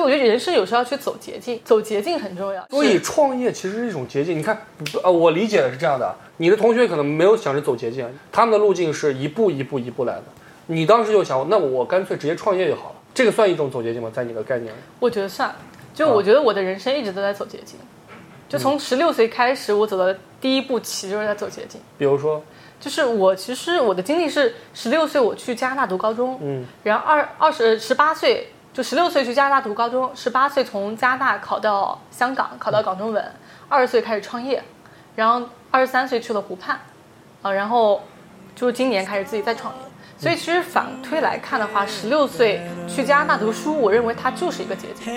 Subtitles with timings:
[0.00, 2.66] 所以我觉得人生有时候要去走捷径，走捷径很重要。
[2.70, 4.38] 所以创业其实是一种捷径。
[4.38, 4.58] 你看，
[5.02, 10.22] 呃，我理解的是这样的：你的同学可能没有想着走捷径，他们的路径是一步一步一步来的。
[10.68, 12.94] 你当时就想，那我干脆直接创业就好了。
[13.12, 14.10] 这个算一种走捷径吗？
[14.10, 14.78] 在你的概念里？
[15.00, 15.54] 我觉得算。
[15.92, 17.78] 就我觉得我的人生一直都在走捷径，
[18.48, 21.78] 就从十六岁开始，我走的第一步棋就是在走捷径。
[21.98, 22.42] 比如说，
[22.80, 33.32] 就是我其实我的经历是十六岁我去加拿大读高中，嗯，然后二二十十八岁就十六岁去加拿大读高中，十八岁从加拿大考到香港，考到港中文，
[33.68, 34.62] 二十岁开始创业，
[35.16, 36.78] 然后二十三岁去了湖畔，
[37.42, 38.02] 啊，然后
[38.54, 39.80] 就是今年开始自己再创业。
[40.16, 45.10] 所以其实反推来看的话，十六岁去加拿大读书，我认为它就是一个捷径。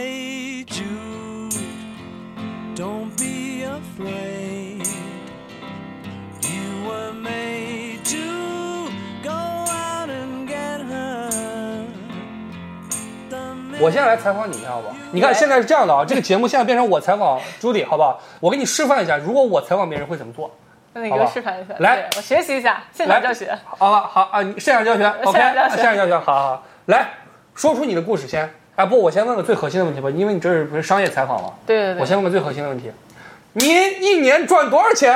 [13.84, 14.96] 我现在来采访你一下，好不好？
[15.12, 18.20] 你看现在是这样的啊，这个节目现在变成我采访朱迪，好不好？
[18.40, 20.50] 我给你示范一下，如果我采访别人会怎么做。
[20.94, 23.58] 那你给我示范一下，来，我学习一下现场教学。
[23.66, 25.40] 好好啊，你现场教学，OK，
[25.76, 27.10] 现场教学，好好，来
[27.56, 28.50] 说出你的故事先。
[28.76, 31.54] 哎，不，我先问个最核心的问题吧，因为你这是不是商业采访吗？
[31.66, 32.02] 对对对。
[32.02, 32.92] 我先问个最核心的问题，
[33.54, 35.14] 您一年赚多少钱？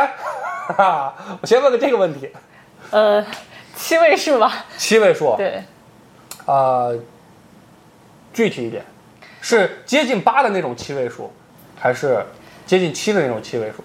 [0.67, 2.29] 哈哈我先问个这个问题。
[2.91, 3.25] 呃，
[3.75, 4.65] 七位数吧。
[4.77, 5.35] 七位数。
[5.37, 5.63] 对。
[6.45, 6.89] 啊，
[8.37, 8.85] 具体一点，
[9.41, 11.33] 是接近八的那种七位数，
[11.75, 12.23] 还是
[12.67, 13.83] 接近七的那种七位数？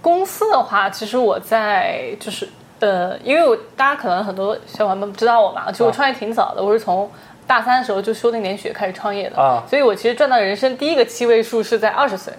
[0.00, 7.10] 公司的话，其实我在就是呃，因为我大家可能很多小伙伴们不知道我嘛，其实我创业挺早的，我是从
[7.46, 12.32] 大三的时候就修那年学开始创业的啊，所以我其实赚到人生第一个七位数是在二十岁，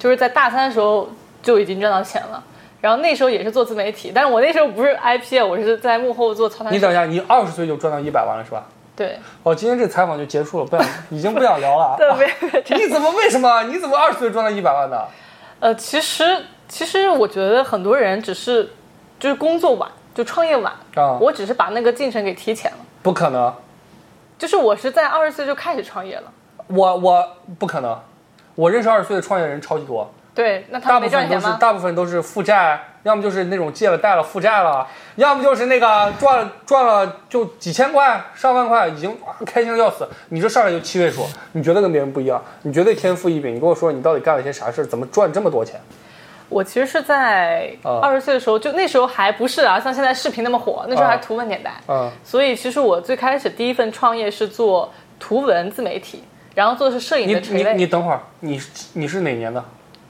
[0.00, 1.08] 就是在大三的时候
[1.40, 2.42] 就已经赚到钱了，
[2.80, 6.74] 然后那时候也是做自媒体，但是我那时候不是 IP，我是在幕后做操盘。
[6.74, 8.66] 你等一下，你二十岁就赚到一百万了是吧？
[8.98, 9.18] 对。
[9.44, 11.94] 哦，今天这采访就结束了，不想已经不想聊了。
[11.96, 15.06] 对，你怎么为什么你怎么二十岁赚了一百万呢？
[15.60, 16.44] 呃，其实。
[16.70, 18.70] 其实我觉得很多人只是，
[19.18, 21.16] 就是工作晚，就创业晚啊。
[21.18, 22.76] 我只是把那个进程给提前了。
[23.02, 23.50] 不可能，
[24.36, 26.30] 就是我是在二十岁就开始创业了。
[26.66, 27.26] 我我
[27.58, 27.98] 不可能，
[28.54, 30.12] 我认识二十岁的创业人超级多。
[30.34, 31.56] 对，那他没赚钱吗？
[31.58, 34.86] 大部分都是负债，要么就是那种借了贷了负债了，
[35.16, 40.06] 要么就是那个赚赚了就几千块、上万块，已经开心的要死。
[40.28, 42.42] 你这上来就七位数，你觉得跟别人不一样？
[42.64, 43.54] 你绝对天赋异禀。
[43.54, 44.84] 你跟我说，你到底干了些啥事儿？
[44.84, 45.80] 怎么赚这么多钱？
[46.50, 51.72] 我其实是在二十岁的时候，就那时候还不是啊，像现在视频那么火，那时候还图文年代。
[51.88, 56.22] 嗯，所以其实我最开始第一份创业是做图文自媒体，
[56.54, 57.72] 然后做的是摄影的垂类。
[57.72, 58.60] 你你等会儿，你
[58.92, 59.64] 你是哪年的？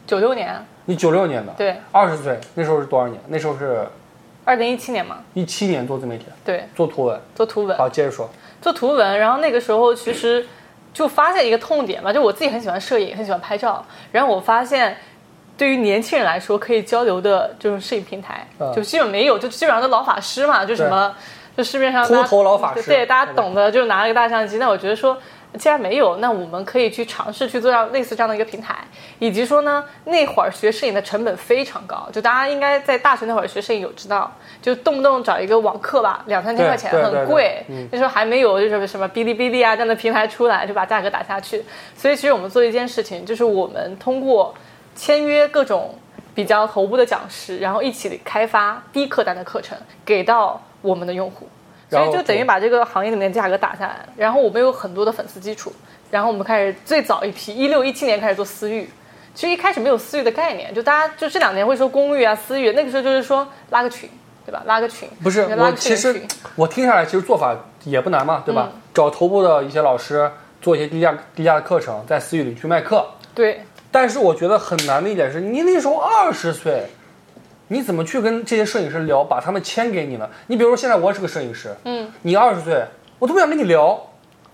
[0.04, 0.60] 九六年。
[0.88, 1.52] 你九六年的？
[1.56, 1.76] 对。
[1.92, 3.20] 二十岁那时候是多少年？
[3.28, 3.86] 那时候是
[4.44, 5.18] 二零一七年嘛。
[5.34, 6.24] 一七年做自媒体。
[6.44, 6.66] 对。
[6.74, 7.20] 做图文。
[7.34, 7.76] 做图文。
[7.76, 8.28] 好，接着说。
[8.62, 10.46] 做图文，然后那个时候其实
[10.94, 14.96] 就发现一个痛点嘛，就我自己很喜欢摄影，很喜欢拍照，然后我发现。
[15.58, 21.12] 对于年轻人来说，可以交流的这种摄影平台，就基本没有，就基本上都老法师嘛，就什么，
[21.56, 24.58] 就市面上秃头老法师，对大家懂的，就拿了个大相机。
[24.58, 25.18] 那我觉得说，
[25.58, 28.76] 既然没有，那我们可以去尝试去做到类似这样的一个平台，
[29.18, 37.64] 以及说呢，那会儿学摄影的成本非常高，就大家应该在大学那会儿学摄影有知道，就动不动找一个网课吧，两三千块钱，很贵。
[37.90, 41.64] 那时候还没有就是什么哔哩哔哩啊这样的平台出来，就把价格打下去。
[41.96, 44.54] 所以其实我们做一件事情，就是我们通过。
[45.00, 45.94] 签约各种
[46.34, 51.48] 比较头部的讲师，然后一起开发低客单的课程给到我们的用户，
[51.90, 54.06] 所以就等于把这个行业里面价格打下来。
[54.16, 55.72] 然后我们有很多的粉丝基础，
[56.10, 58.88] 然后我们开始最早一批一六一七年开始做私域，
[59.34, 64.08] 其实一开始没有私域的概念，就大家就这两年会说公域啊私域，那个时候就是说拉个群，
[64.44, 64.62] 对吧？
[64.66, 66.20] 拉个群不是我其实
[66.56, 68.70] 我听下来其实做法也不难嘛，对吧？
[68.92, 73.62] 找头部的一些老师做一些低价低价的课程，在私域里去卖课，对。
[73.90, 76.82] 但是我觉得很难的一点是，你那时候二十岁，
[77.68, 80.28] 你怎么去跟这些摄影师聊，把他们签给你呢？
[80.48, 82.84] 你比如说现在我是个摄影师，嗯，你二十岁，
[83.18, 84.08] 我都不想跟你聊，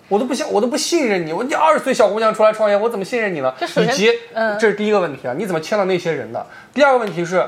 [0.08, 1.32] 我都不信，我都不信任你。
[1.32, 3.54] 我你二十岁小姑娘出来创业，我怎么信任你呢？
[3.60, 6.46] 以及，嗯，这是第一个问题啊，你怎么签了那些人的？
[6.72, 7.46] 第二个问题是，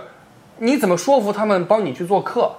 [0.59, 2.53] 你怎么说服他们帮你去做客，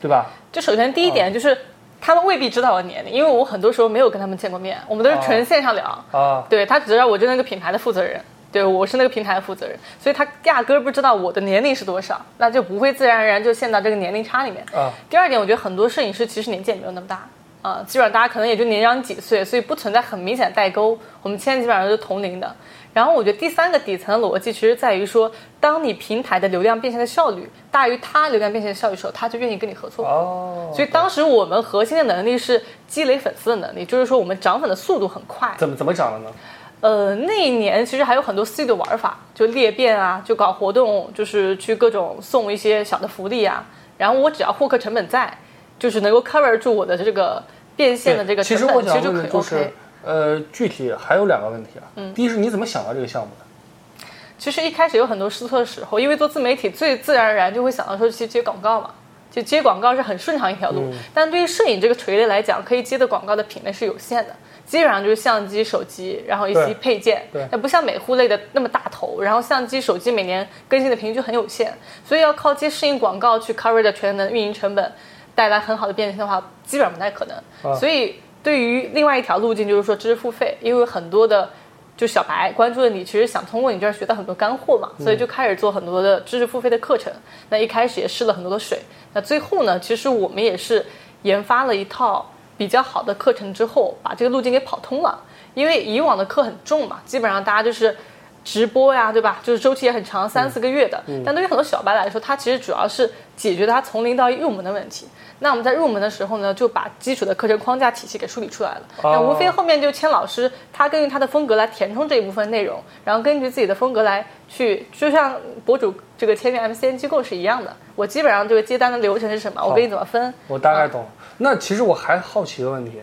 [0.00, 0.26] 对吧？
[0.52, 1.56] 就首先第一点就是。
[1.98, 6.04] 他们未必知道我年龄，因为我很多时候没有跟他们见过面，我们都是纯线上聊。
[6.12, 8.20] 啊，对他只知道我是那个品牌的负责人，
[8.56, 14.64] 对我是那个平台的负责人，所以他压根儿不知道我的年龄是多少，那就不会自然而然就陷到这个年龄差里面。
[14.72, 17.28] 啊，第二点，我觉得很多摄影师其实年纪也没有那么大，
[17.60, 20.98] 啊、基本上大家可能也就年长几岁，所以不存在很明显的代沟。
[21.20, 22.50] 我们现在基本上都是同龄的。
[22.94, 25.30] 然后我觉得第三个底层的逻辑其实在于说，
[25.60, 30.06] 当你平台的流量变现的效率大于他流量变现的效率的时候，他就愿意跟你合作。
[30.06, 35.54] 哦，所以当时我们核心的能力是积累粉丝的能力，就是说我们涨粉的速度很快。
[35.58, 36.34] 怎么怎么涨的呢？
[36.80, 43.64] 呃，那一年其实还有很多 C 的玩法，就裂变啊，就搞活动，就是去各种送一些小的福利啊。
[43.98, 45.38] 然后我只要获客成本在，
[45.78, 47.42] 就是能够 cover 住我的这个
[47.74, 49.72] 变现的这个其成本，其实我想就可以问就是，OK。
[50.04, 51.84] 呃，具体还有两个问题啊。
[51.96, 54.06] 嗯，第一是你怎么想到这个项目的？
[54.38, 58.90] 其实一开始有很多试错的时候，因为做自媒体最自然而然就会想到说去接广告嘛，
[59.30, 60.82] 就接广告是很顺畅一条路。
[60.92, 67.46] 嗯但对于摄影这个垂类来讲，可以接的广告的品类是有限的，基本上就是相机、手机，然后一些配件对。
[67.52, 71.72] 那不像美护类的那么大头，然后相机、手机每年更新的频率就很有限，
[72.04, 74.92] 所以要靠接适应广告去 cover 的全能运营成本，
[75.34, 77.36] 带来很好的变现的话，基本上不太可能。
[77.62, 81.48] 啊所以对于另外一条路径就是说知识付费，因为很多的
[81.96, 87.12] 就小白关注了你，其实想通过你这儿学到很多干货嘛，所以就开始做很多的知识付费的课程。
[87.50, 88.78] 那一开始也试了很多的水，
[89.14, 90.84] 那最后呢，其实我们也是
[91.22, 95.18] 研发了一套比较好的课程之后，把这个路径给跑通了。
[95.54, 97.96] 因为以往的课很重嘛，基本上大家就是
[98.44, 99.38] 直播呀，对吧？
[99.42, 101.02] 就是周期也很长，三四个月的。
[101.24, 105.06] 但对于很多小白来说，它其实主要是解决他从零到一入门的问题。
[105.38, 108.82] 那我们在入门的时候呢，就把基础的课程框架体系给梳理出来了。
[109.02, 117.74] 那无非后面就签老师，他根据他的风格来填充这一部分内容，然后根据自己的风格来去，就像博主这个签约 MCN 机构是一样的。
[117.94, 120.32] 我基本上这个接单的流程是什么，我给你怎么分。
[120.48, 121.08] 我大概懂了。
[121.38, 123.00] 那其实我还好奇一个问题，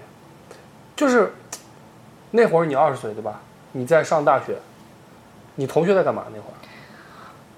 [0.95, 1.33] 就是
[2.31, 3.39] 那会儿你二十岁对吧？
[3.73, 4.55] 你在上大学，
[5.55, 6.55] 你同学在干嘛那会儿？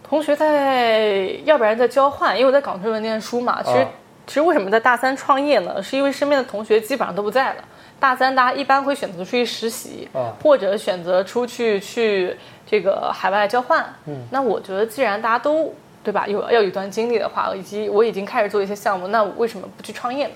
[0.07, 3.63] 同学在，要不然在交换，因为我在港中文念书嘛。
[3.63, 3.87] 其实，啊
[4.27, 5.81] 其实为什么在大三创业呢？
[5.81, 7.63] 是因为身边的同学基本上都不在了。
[8.00, 13.86] 大三大家一般会选择出去实习，啊或者选择出去去这个海外交换。
[14.06, 20.33] 嗯，那我觉得既然大家都对吧，有要有一段经历的话，以及我已经开始做一些项目，那我为什么不去创业呢？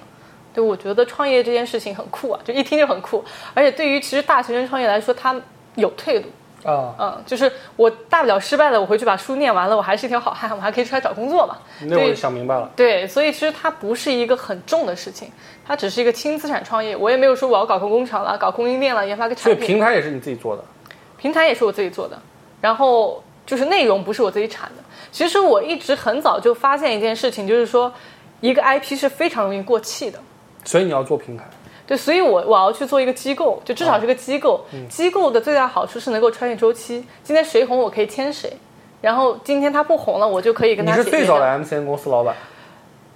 [0.53, 3.23] 对，我觉得创业这件事情很酷啊，就一听就很酷。
[3.53, 5.35] 而且对于其实大学生创业来说，他
[5.75, 6.25] 有退路。
[6.63, 11.57] 啊，嗯，就是我大不了失败了，我回去把书念完了，我还是一条好汉，我还可以出来找工作嘛。
[11.81, 12.69] 那会儿对想明白了。
[12.75, 15.31] 对，所以其实它不是一个很重的事情，
[15.65, 16.97] 它只是一个轻资产创业。
[16.97, 19.67] 我也没有说我要搞个工厂了，搞供应链了，研发个产品所以。
[19.67, 20.63] 平台也是你自己做的。
[21.17, 22.17] 平台也是我自己做的，
[22.59, 24.83] 然后就是内容不是我自己产的。
[25.11, 27.91] 其实我一直很早就发现一件事情，就是说
[28.41, 30.19] 一个 IP 是非常容易过气的。
[30.65, 31.43] 所以你要做平台。
[31.89, 34.63] 对，所以我我要去做一个机构，就至少是个机构。
[34.71, 37.03] 嗯机构的最大好处是能够穿越周期。
[37.23, 38.53] 今天谁红，我可以签谁。
[39.01, 42.35] 然后今天他不红了，我就可以跟他解约是最早的 MCN 公司老板。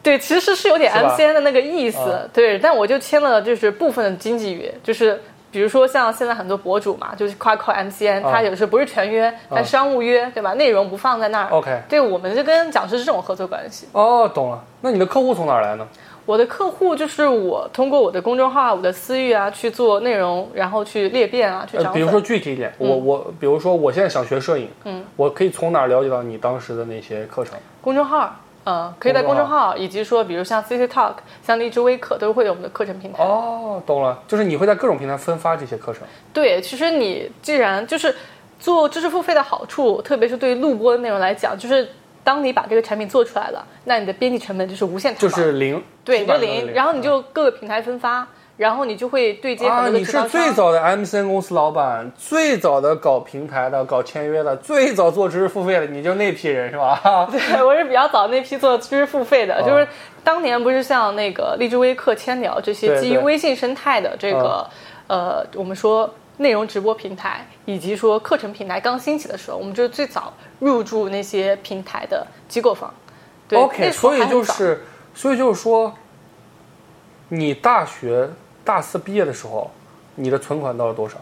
[0.01, 5.21] 对，其实是有点 MCN 的那个意思，啊对，但我就签了就是部分的经纪约，就是
[5.51, 10.53] 比如说像现在很多博主嘛，就是夸靠 MCN，、啊他有的时候不是全约，但商务约，对吧？
[10.55, 11.49] 内容不放在那儿。
[11.51, 13.87] OK 对，我们就跟讲师是这种合作关系。
[13.91, 14.63] 哦，懂了。
[14.81, 15.87] 那你的客户从哪儿来呢？
[16.25, 22.01] 我的客户就是我通过我的公众号啊、我的私域啊去做内容，然后去裂变啊，去呃，涨粉。
[22.01, 27.55] 比如说具体一点，我我比如说我现在想学摄影，嗯，我可以从哪儿了解到你当时的那些课程？
[27.81, 28.33] 公众号，
[28.65, 31.15] 嗯，可以在公公众众号，以及说比如像 CC Talk、
[31.45, 33.21] 像荔枝微课都会有我们的课程平台。
[33.21, 36.03] 哦，懂了，就是你会在各种平台分发这些课程。
[36.31, 38.15] 对，其实你既然就是
[38.59, 41.89] 做知识付费的好处，特别是对于录播的内容来讲，就是
[42.23, 48.25] 当你把这个产品做出来了，那你的编辑成本就是无限就，是零，对，你就零，然后你就各个平台分发，
[48.57, 50.21] 然后你就会对接很啊，多啊你是。
[50.29, 57.27] 最早的 MCN 公司老板，最早的搞平台的、搞签约的，最早做知识付费的，你就那批人是吧？
[57.29, 59.87] 对，我是比较早那批做知识付费的，哦就是
[60.23, 64.65] 当年不是像那个荔枝微课、千聊这些基于微信生态的这个
[65.07, 72.93] 呃，我们说内容直播平台以及说课程平台刚兴起的时候，我们就是最早入驻那些平台的机构方。
[73.47, 75.93] 对 OK，所以就是，所以就是说，
[77.29, 78.29] 你大学
[78.63, 79.69] 大四毕业的时候，
[80.15, 81.17] 你的存款到了多少？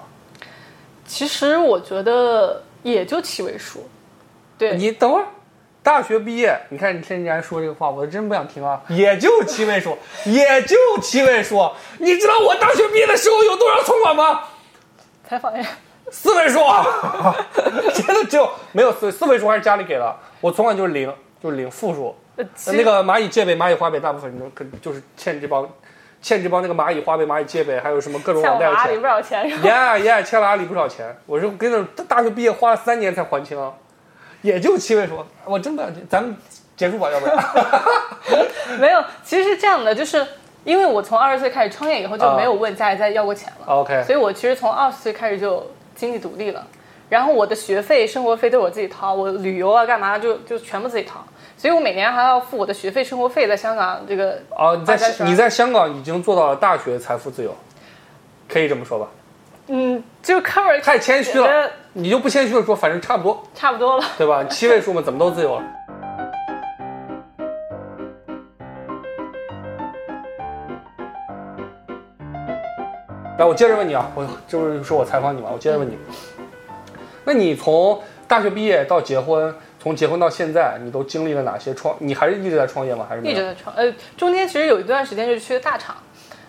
[1.06, 3.90] 其实我觉得也就七位数。
[4.58, 5.26] 对，你等会儿，
[5.84, 8.82] 大学毕业，你看你天然说这个话，我真不想听啊！
[8.88, 11.70] 也就七位数，也就七位数。
[11.98, 14.42] 你知道我大学毕业的时候有多少存款吗？
[15.32, 15.70] 采访一下。
[16.12, 16.86] 四位数啊！
[17.96, 22.14] 真的只有没有四四位数还是家里给的，我存款就是零，就是零负数。
[22.74, 25.66] 那个蚂蚁借呗、蚂蚁花呗，大部分人可就是欠这帮，
[26.22, 29.08] 欠这帮那个蚂蚁花呗、蚂蚁借呗，还有什么各种网贷的钱我阿里不。
[29.08, 29.70] 少钱是吧？
[29.70, 31.16] 呀呀，欠了阿里不少钱。
[31.26, 33.58] 我是跟着大学毕业花了三年才还清，
[34.42, 35.26] 也就七位数。
[35.46, 36.36] 我真不想听，咱们
[36.76, 37.38] 结束吧，要不然。
[38.80, 40.28] 没有，其实是这样的，就是
[40.64, 45.66] 因为我从二十岁开始创业以后就没有问家里再要过钱了，OK，所以我其实从二十岁开始就
[45.96, 46.66] 经济独立了。
[47.10, 51.22] 然后我的学费、生活费都是我自己掏，我旅游啊干嘛就就全部自己掏，
[51.58, 57.54] 所以我每年还要付我的学费、生活费，在香港这个哦，你在大概是你在香港已经做到了大学财富自由，
[58.48, 59.08] 可以这么说吧？
[59.68, 64.06] 嗯就 cover 太谦虚了，你就不谦虚的说，反正差不多，差不多了。
[64.18, 64.44] 对吧？
[64.46, 65.64] 七位数嘛，怎么都自由了。
[73.42, 75.50] 来，我接着问你啊，我这不是说我采访你吗？
[75.52, 75.98] 我接着问你，
[77.26, 81.96] 那你从大学毕业到结婚，从结婚到现在，你都经历了哪些创？
[81.98, 83.04] 你还是一直在创业吗？
[83.10, 85.96] 还是一直在创，呃，中间其实有一段时间就是去的大厂，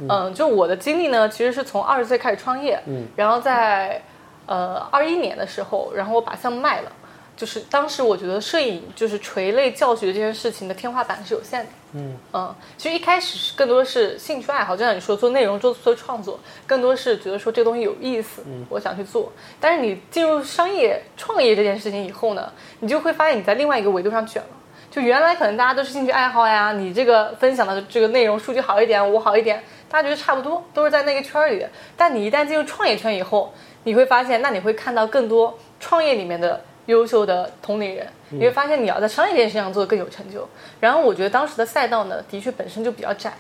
[0.07, 4.03] 嗯、就我的经历呢，其实是从二十岁开始创业，嗯，然后在
[4.45, 6.93] 呃二一年的时候，然后我把项目卖了，
[7.37, 19.33] 就是当时我觉得摄影就是垂类教学这件事情的天花板是有限的，嗯嗯，其实一开始是更多是兴趣爱好，就像你说做内容做做创作，更多是觉得说这个东西有意思，我想去做。
[19.59, 24.49] 但是你进入商业创业这件事情以后呢，你就会发现你在另外一个维度上卷了。
[24.91, 31.67] 就原来可能大家都是兴趣爱好呀，你这个分享的这个内容数据好一点，我好一点，大家觉得差不多，都是在那个圈儿里的。
[31.97, 40.49] 但你一旦进入创业圈以后，你会发现，那你会看到更多创业里面的优秀的同龄人，你会发现你要在商业这件事情上做得更有成就。
[40.81, 43.33] 然后我觉得当时的赛道呢，的确本身就比较窄。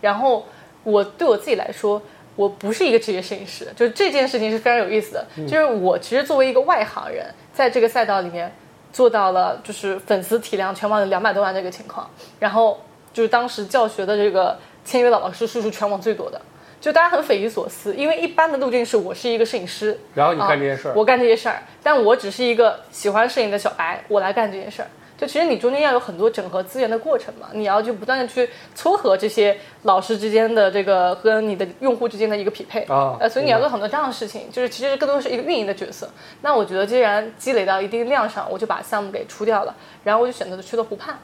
[0.00, 0.46] 然后
[0.82, 2.00] 我对我自己来说，
[2.34, 5.26] 我不是一个职业摄影师，就是这件事情是非常有意思的。
[5.46, 8.52] 就是我其实作为一个外行人，在这个赛道里面
[8.92, 12.80] 做到了就是粉丝体量全网的两百多万这个情况，然后
[13.12, 16.40] 就是当时教学的这个签约的老师数是全网最多的。
[16.80, 20.92] 就大家很匪夷所思，因为一般的路径是我是一个摄影师，然后你干这些事儿。
[20.92, 24.88] 啊，我干这些事儿，但我只是一个喜欢摄影的小白，我来干这件事儿。
[25.16, 32.82] 就其实你中间要有很多整合资源的过程嘛，你要去不断的去撮合这些老师之间的这个和你的用户之间的一个匹配。
[32.82, 36.08] 啊呃，所以你要做很多这样的事情，就是其实更多是一个运营的角色。
[36.42, 41.18] 那我觉得既然积累到一定量上，我就把项目给出掉了，然后我就选择了去了湖畔。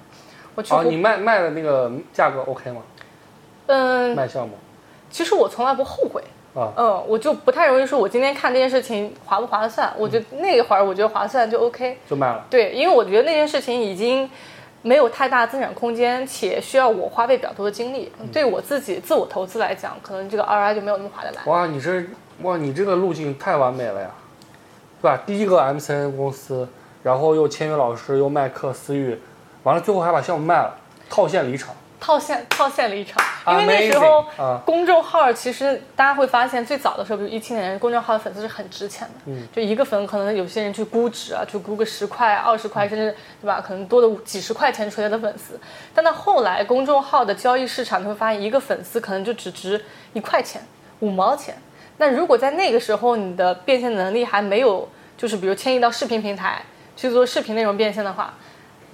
[0.57, 2.83] 我去哦，你卖卖的那个价格 OK 吗？
[3.67, 4.59] 嗯，卖项目
[5.15, 6.21] 其实我从来不后悔。
[6.57, 9.93] 啊，嗯，我就不太容易说，我今天看这件事情划不划算？
[9.97, 11.97] 我觉得那一会儿我觉得划算就 OK。
[12.11, 12.45] 就卖了。
[12.51, 14.29] 对，因为我觉得那件事情已经
[14.83, 18.11] 没有太大增长空间，且需要我花费比较多的精力。
[18.33, 21.43] 对我自己自我投资来讲，可能这个 ROI 就没有那么划得来。
[21.47, 22.03] 哇，你这
[22.43, 24.11] 哇，你这个路径太完美了呀，
[25.01, 25.23] 对吧？
[25.25, 26.69] 第一个 MCN 公司，
[27.05, 29.17] 然后又签约老师，又卖课私域，
[29.63, 30.77] 完了最后还把项目卖了，
[31.09, 31.75] 套现离场。
[32.05, 45.59] 套现套现了一场，因为那时候啊公众号其实大家会发现，最早的时候，比如一七年，公众号的粉丝是很值钱的，嗯就一个粉可能有些人去估值啊，去估个十块、二十块，甚至对吧，可能多的几十块钱出来的粉丝。
[45.95, 49.83] 但到后来，公众号的交易市场，你会发现一个粉丝可能就只值
[50.13, 50.61] 一块钱、
[51.01, 51.57] 五毛钱。
[51.97, 56.61] 那如果在那个时候，你的变现能力还没有，就是比如迁移到视频平台
[56.95, 58.35] 去做视频内容变现的话，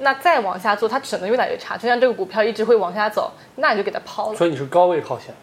[0.00, 1.76] 那再往下做，它只能越来越差。
[1.76, 4.37] 就像这个股票一直会往下走，那你就给它抛了。
[4.37, 5.35] 所以你是高位套现。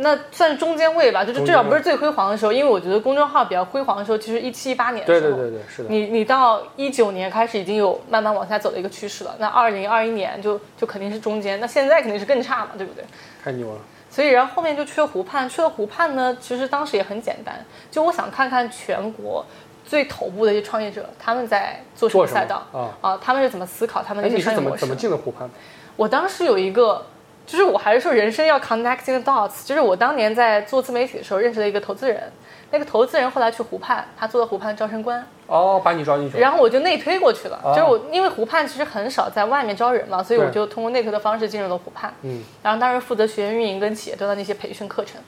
[0.00, 5.88] 那算是中间位吧，就是至少不是最辉煌的时候，因为我觉得公众号比较辉煌的时候，其实一七一八年的时候，对对对对，是的。
[5.88, 13.02] 你你到一九年开始已经有慢慢往下走的一个趋势了，那二零二一年就就肯定是中间，那现在肯定是更差嘛，对不对？
[13.42, 13.80] 太牛了。
[14.08, 17.54] 所以然后后面就去了湖畔，去了湖畔呢，其实当时也很简单，
[17.90, 19.44] 就我想看看全国
[19.88, 22.66] 最头部的一些创业者他们在做什么么赛道
[23.00, 25.48] 啊他们是怎么思考他们哎，的一你是些商业模式怎么怎么进的湖畔？
[25.96, 27.06] 我当时有一个，
[27.46, 32.30] 就是我还是说人生要 connecting the dots，就是我当年在做自媒体的时候认识了一个投资人，
[32.70, 36.40] 那个投资人后来去湖畔，他做了湖畔招生官，哦，把你招进去了。
[36.40, 37.56] 然后我就内推过去了。
[37.64, 42.12] 啊就是我因为湖畔其实很少在外面招人嘛，所以我就通过内推的方式进入了湖畔。
[42.22, 45.20] 嗯，然后当时负责学员运营跟企业端的那些培训课程，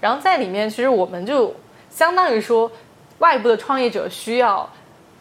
[0.00, 1.54] 然后在里面其实我们就
[1.88, 2.70] 相当于说，
[3.18, 4.68] 外部的创业者需要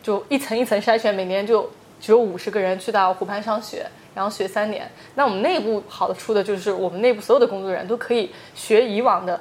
[0.02, 3.86] 就一层一层筛选，每年就只有五十个人去到湖畔上学。
[4.16, 9.40] 然后学三年，那我们内部好的处的就是我们内部所有的工作人员都可以学以往的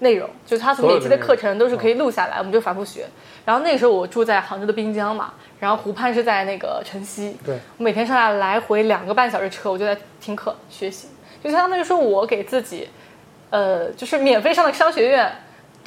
[0.00, 3.06] 内容，就是他所每期的课程都是可以录下来，我们就反复学。
[3.46, 11.08] 然后那个时候我住在杭州的滨江嘛，然后湖畔是在那个城西，对，我每天上下来回两个半小时车，我就在听课学习，
[11.42, 12.86] 就相当于说我给自己，
[13.48, 15.32] 呃，就是免费上的商学院，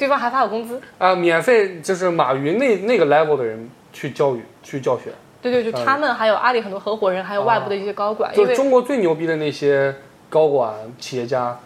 [0.02, 0.80] 对方还发我工资。
[0.98, 9.94] 啊，免费就是马云那那个 level 的人去教育去教学，对对，就他们还有阿里很多合伙人，还有外部的一些高管，就是中国最牛逼的那些
[10.28, 11.56] 高管企业家，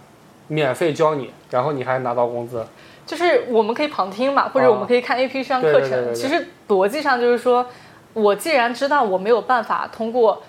[0.48, 2.62] 免费教你，然后你还拿到工资。
[3.06, 5.80] 就是我们可以旁听嘛，或者我们可以看 A P 上课程。
[5.80, 7.66] 对对对对对其实逻辑上就是说，
[8.12, 10.42] 我既然知道我没有办法通过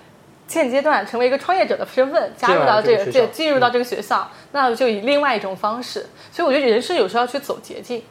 [0.48, 6.06] 现阶段成为一个创业者的身份加入到这个这进入到这个学校，那就以另外一种方式。
[6.32, 8.02] 所以我觉得人生有时候要去走捷径，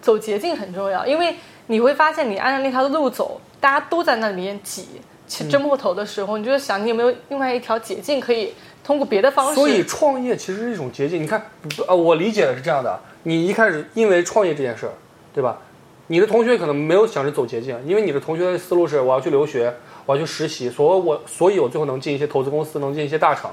[0.00, 1.36] 走捷径很重要，因为
[1.66, 4.88] 你会发现你按照那条路走，大家都在那里面挤，
[5.28, 9.54] 去争破头的时候，你就想你有没有另外一条捷径可以通过别的方式。
[9.54, 11.22] 所以创业其实是一种捷径。
[11.22, 14.92] 你看，不呃，我理解的是这样的：你一开始因为创业这件事儿，
[15.34, 15.58] 对吧？
[16.06, 19.72] 你的同学可能没有想着走捷径，因为你的同学的思路是我要去留学，
[20.06, 23.50] 我要去实习，所以我所以我最后能进一些投资公司，能进一些大厂。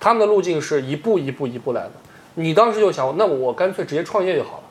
[0.00, 1.92] 他们的路径是一步一步一步来的。
[2.34, 4.62] 你当时就想，那我干脆直接创业就好了，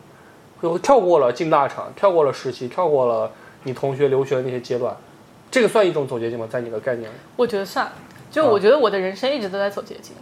[0.62, 3.32] 就跳过了进大厂，跳过了实习，跳过了
[3.64, 4.96] 你同学留学的那些阶段。
[5.50, 6.48] 这个算一种走捷径吗？
[6.50, 7.14] 在你的概念里？
[7.36, 7.90] 我觉得算，
[8.30, 10.14] 就啊我觉得我的人生一直都在走捷径，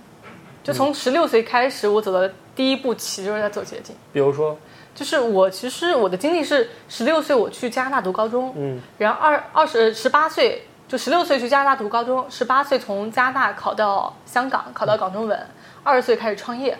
[0.64, 3.96] 就从十六岁开始，我走的第一步棋就是在走捷径。
[4.12, 4.58] 比如说，
[4.94, 15.40] 就是我其实我的经历是十六岁我去加拿大读高中，嗯，然后二二十十八岁就十六岁去加拿大读高中，十八岁从加拿大考到香港，考到港中文，
[15.84, 16.76] 二十岁开始创业，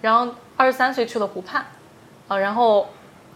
[0.00, 1.62] 然后二十三岁去了湖畔，
[2.26, 2.88] 啊，然后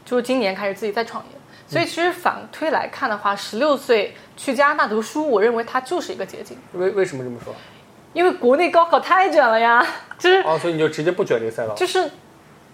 [0.03, 1.31] 就是今年开始自己再创业。
[1.67, 7.55] 所以其实反推来看的话，十六岁去加拿大读书，我认为它就是一个捷径，为为什么这么说？
[8.15, 9.87] 因为国内高考太卷了呀，
[10.19, 11.75] 就是哦，所以你就直接不卷这个赛道。
[11.75, 12.11] 就是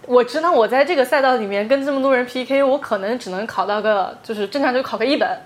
[0.05, 5.37] 我知道我在这个赛道里面跟这么多人 PK，我可能只能考到个就是正常就考个一本，对，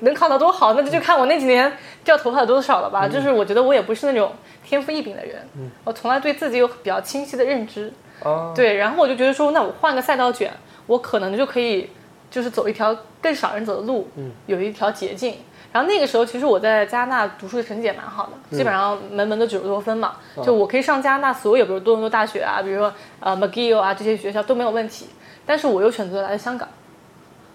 [0.00, 1.72] 能考到多好，那就看我那几年
[2.04, 3.08] 掉头发多少了吧。
[3.08, 4.32] 就是我觉得我也不是那种
[4.64, 5.36] 天赋异禀的人，
[5.84, 7.92] 我从来对自己有比较清晰的认知，
[8.22, 10.52] 啊，对，然后我就觉得说，那我换个赛道卷，
[10.86, 11.90] 我可能就可以
[12.30, 15.36] 就是走一条更少人走的路，嗯，有一条捷径。
[15.70, 22.90] 然后那个时候，其实我在加拿大读书的成绩也蛮好的，基本上门门都九十多分嘛，就我可以上加拿大所有，比如多伦多大学啊，比如说
[23.20, 25.06] 呃 McGill 啊这些学校都没有问题。
[25.44, 26.68] 但是我又选择来了香港，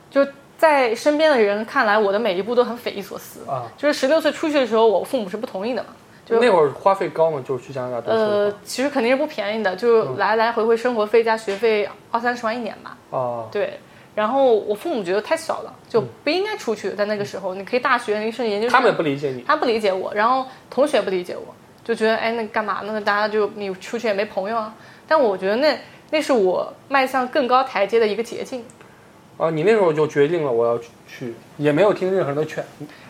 [0.09, 0.25] 就
[0.57, 3.41] 在身边的人看来，我的每一步都很匪夷所思。
[3.49, 5.89] 啊，就是十六岁出去的时候，我父母是不同意的嘛，
[6.25, 7.43] 就那会儿花费高嘛？
[7.45, 12.97] 就是去加拿大读书呃，其实肯定是不便宜的，就是来来回回生活费加学费二三十万一年吧。
[13.11, 13.79] 话啊，对，
[14.15, 16.91] 然后我父母觉得太小了，就不应该出去。
[16.91, 18.73] 在那个时候，你可以大学，你甚至研究生。
[18.73, 19.41] 他们也不理解你。
[19.41, 23.01] 他不理解我，然后同学也不理解我，就觉得哎，那干嘛呢？
[23.01, 24.73] 大家就你出去也没朋友啊。
[25.05, 25.77] 但我觉得那
[26.11, 28.63] 那是我迈向更高台阶的一个捷径，
[29.37, 32.63] 啊，你那时候就决定了我要去，也没有听任何人的劝。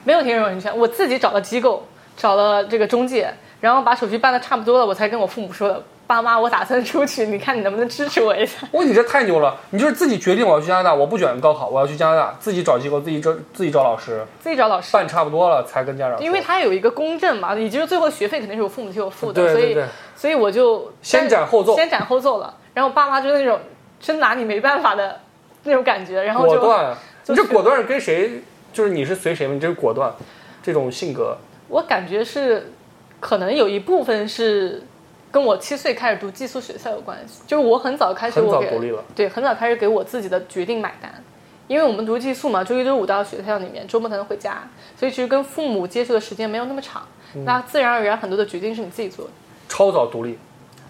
[0.04, 1.86] 没有听任何人劝，我自己找了机构，
[2.18, 5.84] 找了这个中介，然后把手续办的差不多了，我才跟我父母说的。
[6.06, 8.58] 爸妈，我打算出去，你看你能不能支持我一下？
[8.74, 9.56] 哇，你这太牛了！
[9.70, 16.24] 你就是自己决定我要去加拿大，我不卷高考，我要去加拿大，自己找机构，自己找自己找老师，自己找老师，办差不多了才跟家长说。
[16.24, 19.78] 因为他有一个公证嘛，也就是最后学费肯定是我父母替我付的，所以
[20.14, 22.54] 所以我就先斩后奏先斩后奏了。
[22.74, 23.58] 然后我爸妈就那种
[24.02, 25.18] 真拿你没办法的
[25.66, 26.98] 那种感觉，然后就果断。
[27.28, 28.42] 你这果断是跟谁？
[28.72, 29.54] 就是你是随谁吗？
[29.54, 30.14] 你这是果断，
[30.62, 31.38] 这种性格。
[31.70, 32.72] 我感觉是
[33.20, 34.84] 可能有一部分是
[35.32, 39.04] 跟我七岁开始读寄宿学校有关系，就是我很早开始我独立了。
[39.16, 41.12] 对很早开始给我自己的决定买单。
[41.68, 49.32] 因为我们读寄宿嘛，周一、周五到学校里面，周末才能回家，所以其实跟父母接触的时间没有那么长，嗯那自然而然很多的决定是你自己做的。
[49.70, 50.38] 超早独立，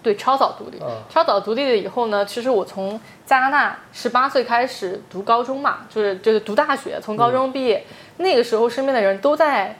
[0.04, 0.78] 对，超早独立。
[0.80, 7.84] 嗯超早独立了以后呢，其实我从加拿大十八岁开始读高中嘛，就是就是读大学，从高中毕业，
[8.18, 9.74] 那个时候身边的人都在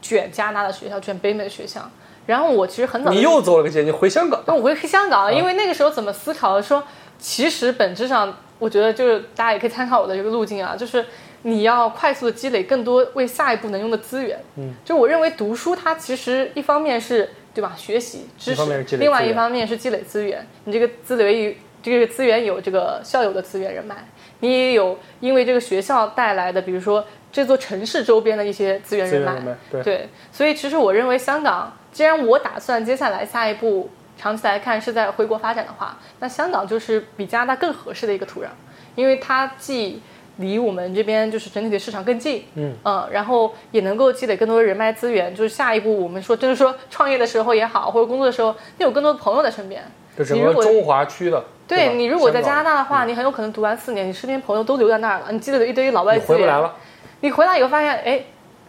[0.00, 1.88] 卷加拿大的学校，卷北美的学校。
[2.24, 4.42] 然后我其实很早你又走了个捷径，回香港。
[4.46, 6.62] 那我回香港了，因为那个时候怎么思考的？
[6.62, 6.82] 说
[7.18, 11.04] 其实本质上，我觉得就是大家也可以参考我的这个路径啊，就是
[11.42, 14.38] 你要快速的积累更多为下一步能用的资源。
[14.56, 20.46] 嗯，就我认为读书它其实一方面是对吧，学习知识另外一方面是积累资源。
[20.64, 23.96] 你这个资源这个资源有这个校友的资源人脉，
[24.40, 29.44] 你也有因为这个学校带来的，比如说这座城市周边的一些资源人脉资源人。
[29.44, 33.88] 脉，对，对，所以其实我认为香港，既然我打算接下来下一步
[34.18, 38.48] 长期来看是在回国发展的话，那香港就是比加拿大更合适的一个土壤，
[38.94, 40.02] 因为它既
[40.36, 49.82] 离我们这边就是整体的市场更近，嗯然后也能够积累更多的人脉资源，就是下一步我们说，就是说创业的时候也好，或者工作的时候，你有更多的朋友在身边。
[50.18, 51.44] 你如果个中华区的。
[51.68, 56.74] 对吧你如果在加拿大的话，你很有可能读完四年，你身边朋友都留在那儿了，你积累了一堆老外资源，回不来了，
[57.22, 58.22] 你回来以后发现，哎，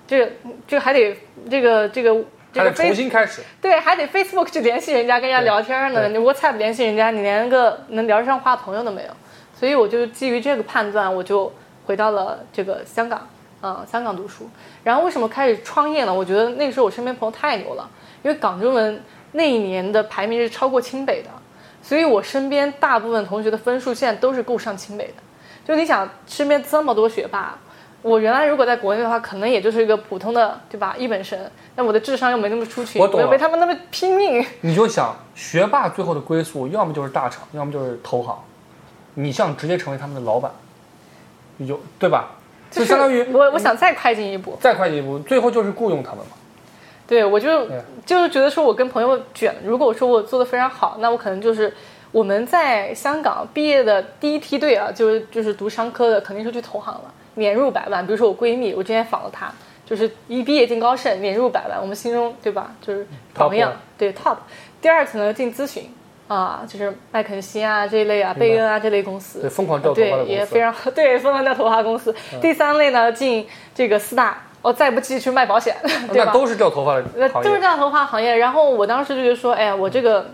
[0.08, 0.32] 这个
[0.68, 1.16] 这个还得
[1.48, 2.16] 这个这个
[2.52, 3.44] 这个还得重新开始。
[3.62, 6.10] 对，还得 Facebook 去联系人家，跟人家聊天呢。
[6.10, 9.10] 你 WhatsApp 联系人家，你连个能聊得上话的朋友都没有。
[9.60, 11.52] 所以我就基于这个判断，我就
[11.86, 13.28] 回到了这个香港，
[13.62, 14.48] 嗯，香港读书。
[14.84, 16.14] 然后为什么开始创业呢？
[16.14, 17.90] 我觉得那个时候我身边朋友太牛了，
[18.22, 21.30] 因为港中文那一年的排名是超过清北的，
[21.82, 25.14] 所以我身边大部分同学的分数现在都是够上清北的。
[25.66, 27.58] 就你想，身边这么多学霸，
[28.02, 30.96] 我原来如果在国内的话，可能也就是一个普通的，对吧？
[30.98, 31.38] 一本生，
[31.76, 34.46] 但我的智商又没那么出群，我懂又没他们那么拼命。
[34.62, 38.40] 你就想，学霸最后的归宿，要么就是大厂，要么就是投行。
[39.20, 40.52] 你想直接成为他们的老板，
[41.58, 42.36] 你就对吧？
[42.70, 46.34] 就相当于我我想再快进一步，再快进一步，最后就是雇佣他们嘛。
[47.08, 47.68] 对我就
[48.06, 51.74] 就是觉得说我跟朋友卷，如果说我做的非常好，那我可能就是
[52.12, 58.06] 我们在香港毕业的第一梯队啊，就是就是读商科的，肯定是去投行了，年入百万。
[58.06, 59.52] 比如说我闺蜜，我之前访了她，
[59.86, 64.36] 就是一毕业进高盛，年入百万，我们心中对吧，就是榜样对 top。
[64.82, 65.90] 第二层呢进咨询
[66.28, 70.32] 啊，就是麦肯锡啊这一类啊，贝恩啊这类公司，对，疯狂掉头发的对，公司。
[70.32, 72.14] 也非常 对，疯狂掉头发公司。
[72.42, 75.76] 第三类呢，进这个四大，哦，再不济去卖保险，
[76.12, 76.26] 对吧？
[76.26, 77.50] 那都是掉头发的那行业。
[77.50, 78.36] 就是掉头发行业。
[78.36, 80.26] 然后我当时就觉得说，哎呀，我这个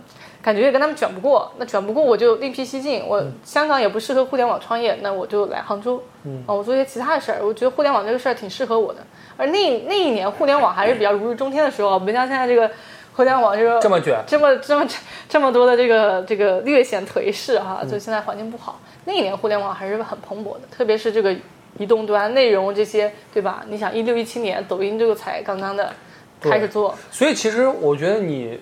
[0.41, 3.05] 感觉也跟他们卷不过，那卷不过我就另辟蹊径。
[3.07, 7.37] 我香港也不适合互联网创业，那我就来杭州，嗯，啊，我做一些其他的事儿。
[7.45, 8.99] 我觉得互联网这个事儿挺适合我的。
[9.37, 12.69] 而那那一年互联网还是比较如日中天的时候，不像现在这个
[13.15, 14.87] 互联网这个这么卷，这么这么
[15.29, 18.79] 这么多的这个这个略显颓势哈，就现在环境不好。
[19.05, 21.35] 那一年互联网还是很蓬勃的，特别是这个
[21.77, 23.63] 移动端内容这些，对吧？
[23.69, 25.93] 你想一六一七年抖音这个才刚刚的
[26.39, 28.59] 开始做，所以其实我觉得你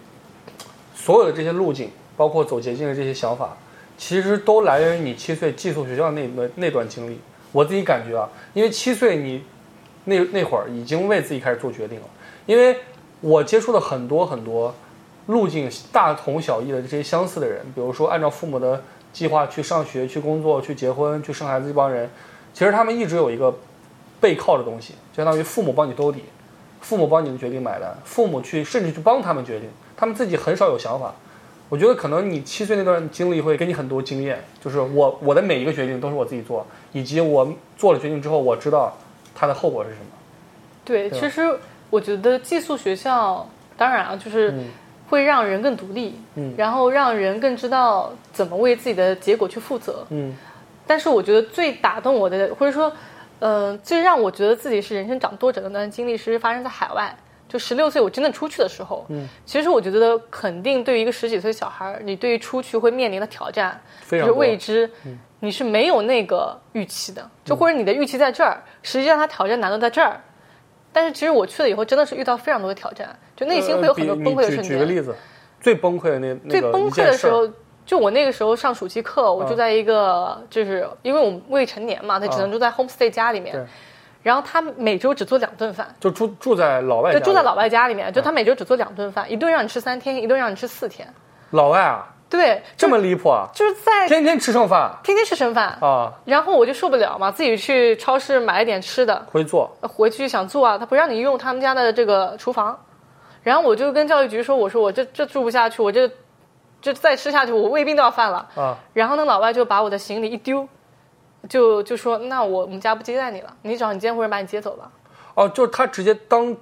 [0.94, 3.56] 所有的这些路径，包括走捷径的这些想法，
[3.98, 7.20] 其实都来源于你七岁寄宿学校那那那段经历。
[7.54, 9.44] 我自己感觉啊，因为七岁你
[10.06, 12.06] 那那会儿已经为自己开始做决定了。
[12.46, 12.76] 因为
[13.22, 14.74] 我接触了很多很多
[15.28, 22.10] 路径大同小异的这些相似的人，比如说按照父母的计划去上学、去工作、去结婚、去生孩子这帮人，
[22.54, 23.56] 其实他们一直有一个
[24.20, 26.24] 背靠的东西，相当于父母帮你兜底，
[26.82, 31.14] 父母帮你的决定买单，父母去甚至去帮他们决定，他们自己很少有想法。
[31.70, 38.98] 我觉得可能你七岁那段经历会给你很多经验，就是我我的每一个决定都是我自己做，以及我做了决定之后，我知道
[39.34, 40.06] 它的后果是什么。
[40.84, 41.58] 对其实
[41.92, 44.66] 我觉得寄宿学校，当然啊，就是嗯
[45.08, 50.04] 会让人更独立，嗯然后让人更知道怎么为自己的结果去负责。
[50.10, 50.36] 嗯
[50.88, 52.92] 但是我觉得最打动我的，或者说，
[53.40, 57.16] 呃，最让我觉得自己是人生长多者的那段经历，是发生在海外。
[57.48, 64.90] 就十六岁我真的出去的时候，嗯，其实我觉得肯定对于一个十几岁小孩儿，你对于出去会面临的挑战，就是未知，
[65.42, 70.20] 你是没有那个预期的，就或者你的预期在这儿，实际上它挑战难度在这儿。
[70.94, 74.64] 但是其实我去了以后，真的是遇到非常多的挑战，就内心会有很多崩溃的瞬间。
[74.64, 75.16] 举举个例子，
[75.60, 77.48] 最崩溃的那那个最崩溃的时候，
[77.86, 83.56] 就我那个时候上暑期课，我啊住在一个，就是因为我们未成年嘛，他只能住在 homestay 家里面。
[83.56, 83.66] 对，
[84.24, 91.08] 然后他每周只做两顿饭，就住住在老外就住在老外家里面，就他每周只做两顿饭，一顿让你吃三天，一顿让你吃四天。
[91.52, 102.80] 老外啊，对，这么离谱啊，就是在天天吃剩饭天天吃剩饭，啊，然后我就受不了嘛，自己去超市买了点吃的，会做，回去想做啊，他不让你用他们家的这个厨房，
[103.44, 106.10] 然后我就跟教育局说，我说我这这住不下去，我这
[106.82, 108.48] 这再吃下去，我胃病都要犯了。
[108.56, 110.65] 啊，然后那老外就把我的行李一丢，
[111.50, 114.89] 就就说那我我们家不接待你了，你找你监护人把你接走吧。
[115.36, 116.56] 哦，就是他直接当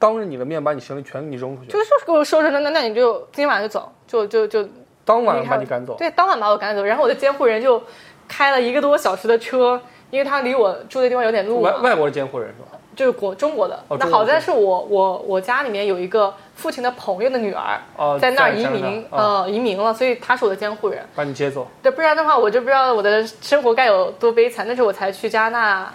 [0.00, 4.68] 当着你的面把你行李全给你扔出去，就是给我收拾，那那那你就今天晚上就走，就就就
[5.04, 6.82] 当晚把你赶走，对，当晚把我赶走。
[6.82, 7.82] 然后我的监护人就
[8.28, 12.78] 开了一个多小时的车，因为他离我住的地方有点路，外外国的监护人是吧？
[12.94, 13.82] 就是国中国的。
[13.98, 17.80] 那好在是我我我家里面有一个父亲的朋友的女儿。
[17.96, 21.02] 哦，在那儿移民，呃，移民了，所以他是我的监护人。
[21.14, 24.68] 把你接走，对，不然的话，我就不知道我的生活该有多悲惨。
[24.68, 25.92] 那时候我才去加拿大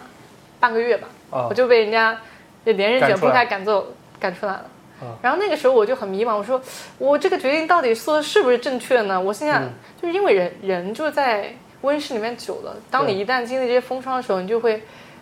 [0.60, 2.18] 半个月吧，啊我就被人家
[2.66, 3.86] 就连人卷铺盖赶走，
[4.20, 4.66] 赶出来了。
[5.00, 5.18] 啊。
[5.22, 6.62] 然后那个时候我就很迷茫，我说
[6.98, 9.20] 我这个决定到底做的是不是正确呢？
[9.20, 9.70] 我心想，嗯。
[10.02, 14.82] 就是因为人人就在温室里面久了，当你一旦经历这些风霜的时候，你就会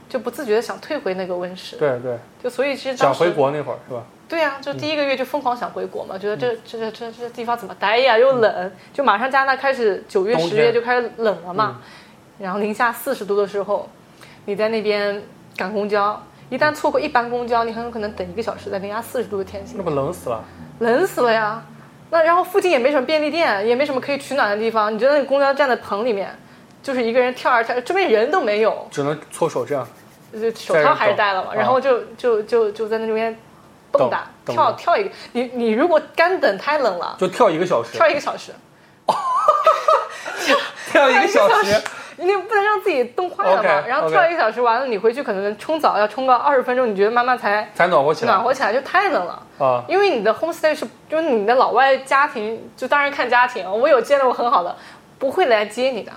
[0.10, 1.76] 就不自觉的想退回那个温室。
[1.78, 4.04] 对对，就所以其实想回国那会儿是吧？
[4.28, 8.18] 对呀、就第一个月就疯狂想回国嘛，觉得嗯这这这这这地方怎么待呀？
[8.18, 11.80] 又冷，就马上加拿大开始九月十月就开始冷了嘛，
[12.40, 13.88] 然后零下四十度的时候，
[14.46, 15.22] 你在那边
[15.56, 19.76] 赶公交，一旦错过一班公交，你很有可能等一个小时，在零下四十度的天气。
[19.78, 20.44] 那，不冷死了？
[20.80, 21.64] 冷死了呀。
[22.12, 26.34] 那然后附近也没什么便利店，也没什么可以取暖的地方，你觉得那个公交站在棚里面，
[26.84, 29.86] 就是一个人跳啊跳，这边人都没有，只能搓手这样，
[30.32, 33.36] 就手套还是戴了嘛，然后就就就就在那边
[33.92, 38.52] 蹦跶跳跳一个，你你如果干等太冷了，就跳一个小时，跳一个小时，
[40.92, 41.82] 跳一个小时，
[42.18, 43.88] 你不能让自己冻坏了嘛。
[43.88, 49.42] 然后跳一个小时完了，你回去可能冲澡要冲个二十分钟，你觉得妈妈才才暖和起来暖和起来，就太冷了。
[49.60, 49.84] 啊。
[49.88, 54.76] 因为你的 homestay 是，就是你的老外家庭，就当然看家庭，我有见到过很好的，
[55.20, 56.12] 不会来接你的，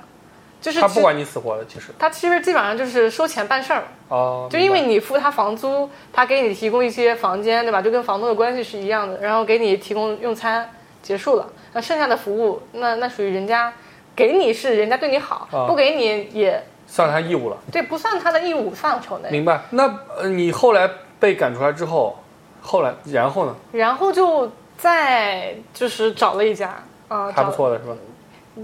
[0.61, 7.81] 就是他不管你死活的，其实他其实基本上就是收钱办事儿，哦，就因为你付他房租，他给你提供一些房间，对吧？
[7.81, 10.69] 就跟房东的关系是一样的，然后给你提供用餐，
[11.03, 11.47] 结束了。
[11.75, 13.73] 那剩下的服务，那那属于人家
[14.19, 17.57] 给你是人家对你好，啊不给你也算他义务了。
[17.71, 19.31] 对，不算他的义务范畴内。
[19.31, 19.61] 明白？
[19.71, 19.85] 那
[20.19, 22.19] 呃，你后来被赶出来之后，
[22.61, 23.55] 后来然后呢？
[23.71, 27.95] 然后就再就是找了一家啊，找还不错的是吧？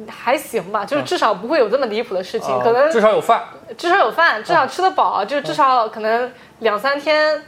[0.08, 3.44] 还行吧，就是至少不会有这么离谱的事情，啊可能至少有饭。
[3.78, 7.40] 至少有饭，至少吃得饱，就至少可能两三天，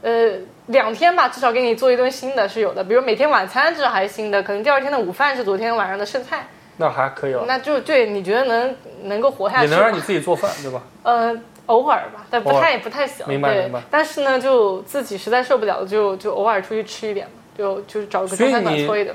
[0.00, 0.32] 呃，
[0.68, 2.82] 两天吧，至少给你做一顿新的是有的。
[2.82, 10.82] 比如每天晚餐至少还是新的，可能第二天的午饭是昨天晚上的剩菜，那还可以了，那就对你觉得能能够活下去，也能让你自己做饭，对吧？
[11.04, 13.26] 呃，偶尔吧，但不太不太行。
[13.26, 19.14] 对明白明白但是呢，就自己实在受不了了，就就偶尔出去吃一点嘛，就就是找个所以中餐馆搓一顿。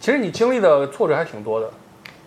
[0.00, 1.70] 其实你经历的挫折还挺多的。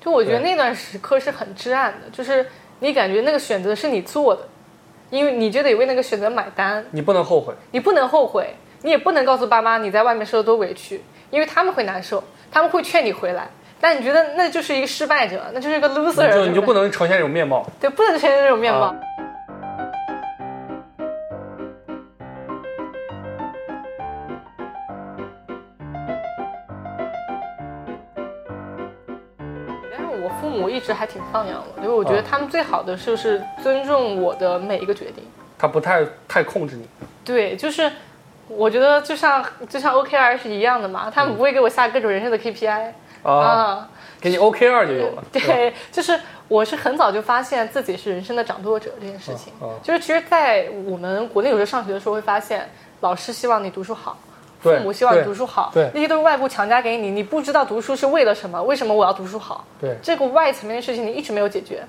[0.02, 2.46] 就我觉得那段时刻是很至暗的，就是
[2.80, 4.42] 你感觉那个选择是你做的，
[5.10, 13.50] 因为你就得为那个选择买单，你不能后悔，你不能后悔，你也不能告诉爸妈你在外面受了多委屈，因为他们会难受，他们会劝你回来。
[13.80, 17.66] 但你觉得那就是一个失败者，那就是一个 loser，你就你就不能呈现这种面貌。
[17.80, 18.88] 对，不能呈现这种面貌。
[18.88, 18.96] 啊
[29.92, 35.24] 但是我父母一直还挺放养我，就是我觉得啊他们最好的就是尊重我的每一个决定。
[35.58, 36.88] 他不太太控制你。
[37.24, 37.92] 对，就是
[38.48, 42.92] 我觉得就像就像 OKR 是一样的嘛，他们不会给我下各种人生的 KPI 啊，
[43.32, 43.90] 啊。
[44.20, 45.18] 给你 OK 二就有了。
[45.18, 49.54] 吧对，就是我是很早就发现自己是人生的掌舵者这件事情。
[49.62, 52.68] 啊啊就是其实，在我们国内有时候上学的时候会发现，
[53.02, 54.18] 老师希望你读书好。
[54.60, 59.64] 父母希望你读书好，对那些都是外部强加给你，你不知道读书是为了什么，为什么我要读书好？
[59.80, 61.84] 对，这个外层面的事情你一直没有解决。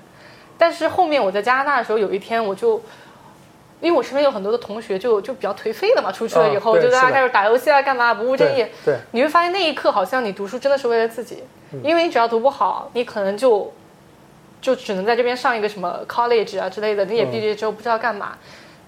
[0.55, 2.79] 但是后面我在加拿大的时候，有一天我就，
[3.81, 8.93] 因为我身边有很多的同学就就比较颓废了嘛，出去了以后、就大家开始打游戏啊，干嘛不务正业对。
[8.93, 11.43] 对，你会发现那一刻好像你读书真的是为了自己，
[11.83, 13.71] 因为你只要读不好，你可能就
[14.61, 18.37] 就只能在这边上一个什么 college 啊之类的，你也毕业之后不知道干嘛，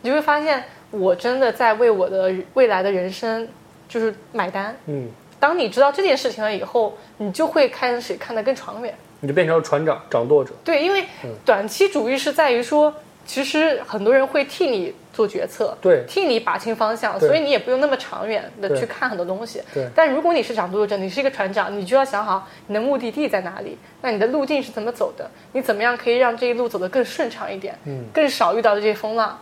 [0.02, 3.48] 你就会发现我真的在为我的未来的人生
[3.88, 4.76] 就是买单。
[4.88, 8.94] 嗯，当你知道这件事情了以后，你就会开始看得更长远。
[9.22, 10.52] 你就变成了船长、掌舵者。
[10.64, 11.06] 对，因为
[11.46, 12.92] 短期主义是在于说，
[13.26, 19.62] 其实很多人会替你做决策，对替你把清方向，所以你也不用那么长远的去看很多东西。
[19.74, 29.40] 对但如果你是掌舵者，你是一个船长，你就要想好你的目的地在哪里，那你的路径是怎么走的，你怎么样可以让这一路走得更顺畅一点，嗯，更少遇到这些风浪。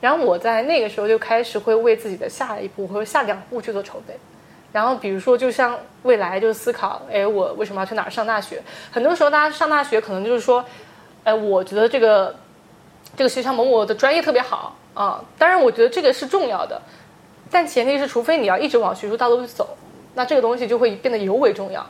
[0.00, 4.14] 然后我在那个时候就开始会为自己的下一步或者下两步去做筹备。
[4.72, 8.62] 然后比如说，就像未来就思考，哎，我为什么要去哪儿上大学？
[8.90, 10.64] 很多时候大家上大学可能就是说，
[11.24, 12.34] 哎，我觉得这个
[13.16, 15.22] 这个学校某某的专业特别好啊。
[15.38, 16.80] 当然，我觉得这个是重要的，
[17.50, 19.76] 但前提是，除非你要一直往学术道路去走，
[20.14, 21.86] 那这个东西就会变得尤为重要。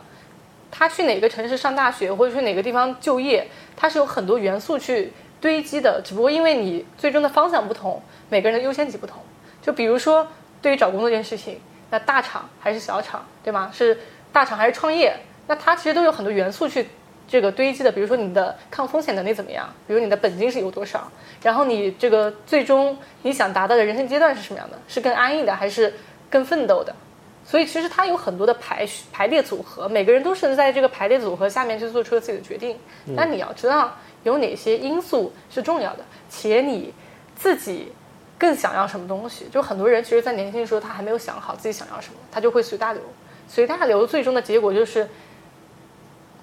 [0.71, 6.01] 他去哪个城市上大学，或者去哪个地方就业，它是有很多元素去堆积的。
[6.05, 9.21] 只不过因为你最终的方向不同，每个人的优先级不同。
[9.61, 10.29] 就比如说，
[10.63, 13.71] 对于找工作这件事情，那大厂还是小厂，对吗？
[13.75, 13.99] 是
[14.33, 15.17] 大厂还是创业？
[15.49, 16.89] 那它其实都有很多元素去
[17.31, 17.90] 这个堆积的。
[17.90, 19.73] 比如说你的抗风险能力怎么样？
[19.87, 21.11] 比如你的本金是有多少？
[21.43, 24.77] 然后你这个最终你想达到的人生阶段是什么样的？
[24.88, 25.95] 是更安逸的，还是
[26.29, 26.95] 更奋斗的？
[27.43, 32.77] 所以其实它有很多的排序排列组合，每个人都是在这个排列组合下面去做出了自己的决定。
[33.07, 36.93] 那你要知道有哪些因素是重要的，且你
[37.35, 37.90] 自己
[38.38, 39.47] 更想要什么东西。
[39.51, 43.03] 就很多人其实，在年轻的时候他还没有想好自己想要什么，他就会随大流，
[43.49, 45.09] 随大流最终的结果就是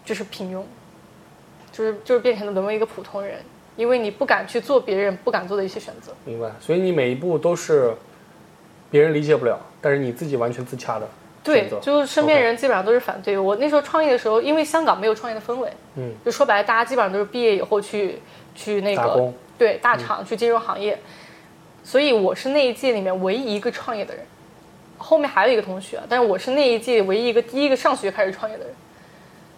[0.07, 0.63] 就是平庸，
[1.71, 3.39] 就是就是变成了沦为一个普通人，
[3.75, 6.13] 因为你不敢去做别人不敢做的一些选择。
[6.23, 6.49] 明白。
[6.59, 7.93] 所以你每一步都是
[8.89, 11.07] 别人理解不了，但是你自己完全自洽的
[11.43, 11.69] 对。
[11.81, 13.55] 就是身边人基本上都是反对我。
[13.57, 18.19] 那时候创业的时候，因为香港没有创业的氛围，嗯，就说白了，大家基本上都是毕业以后去
[18.55, 19.31] 去那个。
[19.57, 20.95] 对大厂、去金融行业，
[21.83, 24.23] 所以我是那一届里面唯一一个创业的人。
[24.99, 28.73] 后面还有一个同学，但是我是那一届唯一一个第一个上学开始创业的人。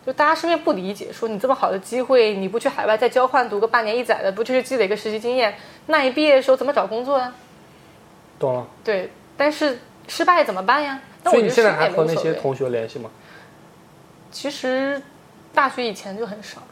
[0.10, 5.56] 就大家身边不理解，说你这么好的机会，你不去海外再交换读个半年一载的，不就是积累一个实习经验？
[5.86, 7.32] 那你毕业的时候怎么找工作啊？
[8.40, 8.66] 懂了。
[8.84, 11.00] 对，但是失败怎么办呀？
[11.26, 13.12] 所以你现在还和那些同学联系吗？
[14.32, 15.00] 其实
[15.54, 16.64] 大学以前就很少。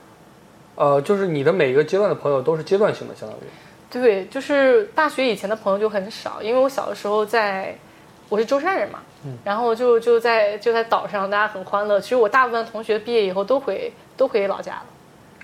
[0.73, 3.41] 呃，就是你的每个阶段的朋友都是阶段性的，相当于。
[3.91, 7.77] 对，就是大学以前的朋友就很少，因为我小的时候在，
[8.29, 8.97] 我是舟山人嘛，
[9.43, 11.99] 然后就就在就在岛上，大家很欢乐。
[11.99, 14.85] 其实我大部分同学毕业以后都回都回老家了，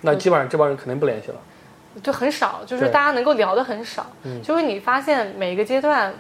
[0.02, 1.38] 那基本上这帮人肯定不联系了。
[2.02, 4.06] 就很少，就是大家能够聊的很少。
[4.24, 6.13] 嗯就是你发现每个阶段，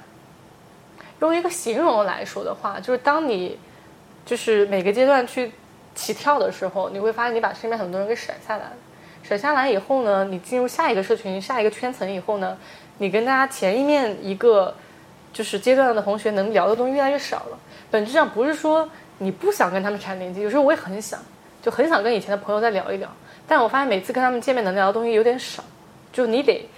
[1.19, 3.57] 用一个形容来说的话，就是当你
[4.25, 5.51] 就是每个阶段去
[5.95, 8.73] 起跳的时候，你会发现你把身边很多人给甩下来了。
[9.23, 12.57] 甩下来以后呢，你进入下一个社群、下一个圈层以后呢，
[12.97, 14.75] 你跟大家前一面一个
[15.33, 17.59] 就是阶段的同学能聊的东西越来越少了。
[17.91, 21.19] 本质上不是说你不想跟他们产生连接，有时候我也很想，
[21.61, 23.09] 就很想跟以前的朋友再聊一聊，
[23.47, 25.63] 但我发现每次跟他们见面能聊的东西有点少，
[26.11, 26.69] 就你得，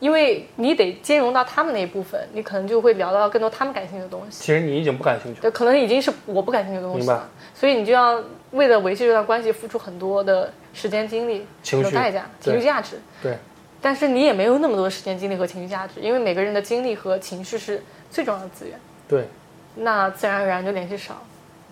[0.00, 4.42] 因为你得兼容到他们那一部分，你可能就会聊到更多他们感兴趣的东西。
[4.42, 5.42] 其实你已经不感兴趣了。
[5.42, 12.98] 对，可能已经是我不感兴趣的东西明白了，所以你就要为了维系这段关系付出很多的时间、精力、情绪代价、情对绪价值。
[13.22, 13.36] 对，
[13.84, 19.28] 但是你也没有那么多时间、精力和情绪价值，因为每个人的精力和情绪是最重要的资源，对，
[19.74, 21.22] 那自然而然就联系少，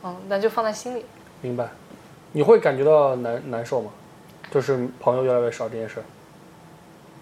[0.05, 1.07] 嗯，那就放在心里。
[1.41, 1.67] 明白。
[2.33, 3.91] 你会感觉到难难受吗？
[4.51, 6.03] 就是朋友越来越少这件事儿。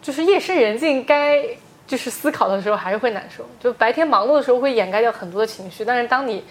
[0.02, 1.44] 就是夜深人静该
[1.86, 3.44] 就是思考的时候，还是会难受。
[3.60, 6.44] 就白天忙碌的时候会掩盖掉很多的情绪，但是当你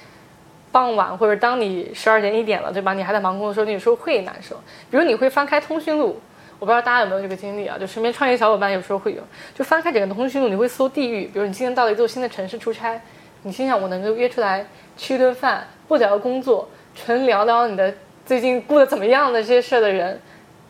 [0.72, 2.94] 傍晚或者当你十二点一点了，对吧？
[2.94, 4.56] 你还在忙工的时候，你有时候会难受。
[4.92, 6.22] 比如你会翻开通讯录，
[6.60, 7.78] 我不知道大家有没有这个经历啊？
[7.80, 9.24] 就身边创业小伙伴有时候会有，
[9.56, 11.26] 就翻开整个通讯录，你会搜地域。
[11.34, 13.02] 比如你今天到了一座新的城市出差，
[13.44, 14.68] 你心想我能够约出来
[14.98, 17.94] 吃一顿饭，不聊工作，纯聊聊你的
[18.26, 20.20] 最近过得怎么样的这些事儿的人，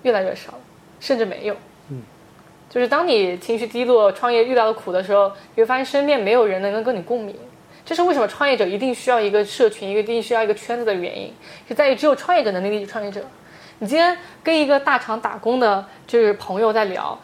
[0.03, 0.53] 越来越少，
[0.99, 1.55] 甚至没有。
[2.69, 7.35] 就是当你情绪低落、创业遇到了苦的时候，你会发现身边没有人能够跟你共鸣。
[7.83, 11.33] 这是为什么创业者一定需要一个社群，一个一定需要一个圈子的原因，
[11.67, 13.21] 是在于只有创业者能理解创业者。
[13.79, 17.17] 你今天跟一个大厂打工的，就是朋友在聊，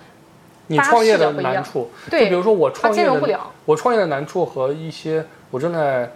[0.68, 3.39] 你创业的难处，就对比如说我创业的。
[3.65, 6.10] 我创业的难处和一些我正在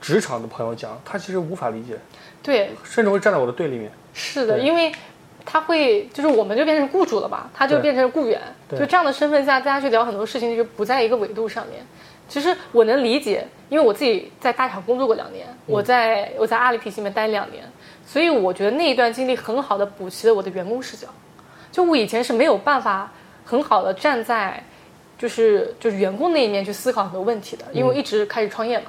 [0.00, 1.96] 职场的朋友讲，他其实无法理解，
[2.42, 3.90] 对，甚至会站在我的对立面。
[4.12, 4.92] 是的，因为
[5.46, 11.82] 他会就是我们就变成雇主了吧，他就变成雇员，就这样的身份下，大家去聊很多事情就是不在一个维度上面。
[12.28, 17.64] 其实我能理解，因为我自己在大厂工作过两年，我在我在阿里体系里面待两年，
[18.10, 21.06] 所以我觉得那一段经历很好的补齐了我的员工视角。
[21.70, 23.12] 就我以前是没有办法
[23.44, 24.60] 很好的站在
[25.16, 28.86] 就是就是员工那一面去思考很多问题的，因为我一直开始创业嘛。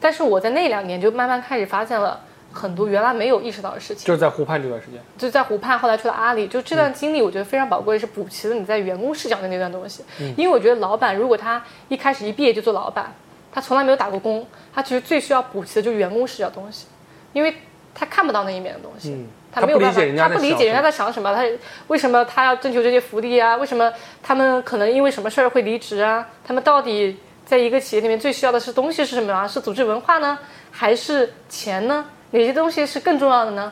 [0.00, 2.18] 但是我在那两年就慢慢开始发现了
[2.52, 4.08] 很多原来没有意识到的事情。
[4.08, 10.02] 就是在湖畔这段时间，就在湖畔，后来去了阿里，就这段经历，我觉得非常宝贵，是补齐了你在员工视角的那段东西。
[10.36, 13.14] 因为我觉得老板如果他一开始一毕业就做老板，
[13.52, 16.86] 他从来没有打过工，他其实最需要补齐的就是员工视角东西，
[17.32, 17.54] 因为
[18.00, 19.12] 他看不到那一面的东西。
[19.12, 21.44] 嗯，他没有办法他不理解人家在想什么，他
[21.88, 23.56] 为什么他要征求这些福利啊？
[23.56, 26.26] 为什么他们可能因为什么事儿会离职啊？
[26.42, 29.46] 他们到底在一个企业里面最需要的是东西是什么啊？
[29.46, 30.38] 是组织文化呢，
[30.70, 32.06] 还是钱呢？
[32.30, 33.70] 哪些东西是更重要的呢？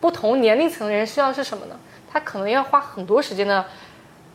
[0.00, 1.74] 不同年龄层的人需要的是什么呢？
[2.12, 3.64] 他可能要花很多时间的，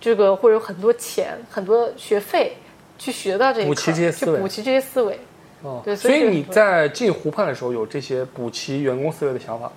[0.01, 2.57] 这个或者有很多钱、很多学费
[2.97, 5.17] 去学到这些去补齐这些思维。
[5.61, 9.71] 哦，对所以你在进湖畔的时候有这些补齐员工思维的想法吗？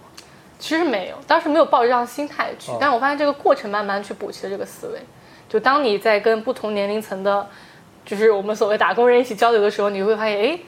[0.58, 5.00] 其实没有，当时没有抱着这样的心态去，哦但我发现这个过程慢慢去补齐了这个思维。
[5.48, 7.46] 就当你在跟不同年龄层的，
[8.06, 10.58] 就是我们所谓打工人一起交流的时候，你会发现，哎，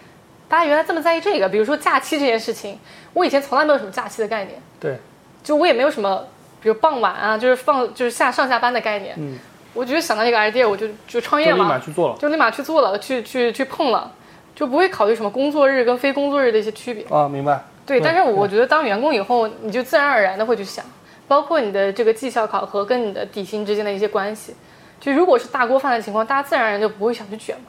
[0.48, 1.48] 大家原来这么在意这个。
[1.48, 2.78] 比如说假期这件事情，
[3.12, 4.98] 我以前从来没有什么假期的概念，对，
[5.42, 6.26] 就我也没有什么，
[6.60, 9.14] 比如傍晚啊，就是放就是下上下班的概念。
[9.16, 9.38] 嗯，
[9.72, 14.12] 我只是想到一个 idea，我就就创业就立马嘛，去做了就立马去做了，去去去碰了，
[14.54, 17.04] 就不会考虑什么工作日跟非工作日的一些区别。
[17.10, 17.64] 啊，明白？
[17.84, 20.84] 对，对但是我觉得当员工以后，你就自然而然的会去想，
[21.28, 24.54] 包括你的这个绩效考核跟你的底薪之间的一些关系。
[25.00, 27.66] 就如果是大锅饭的情况，大家自然而然就不会想去卷嘛。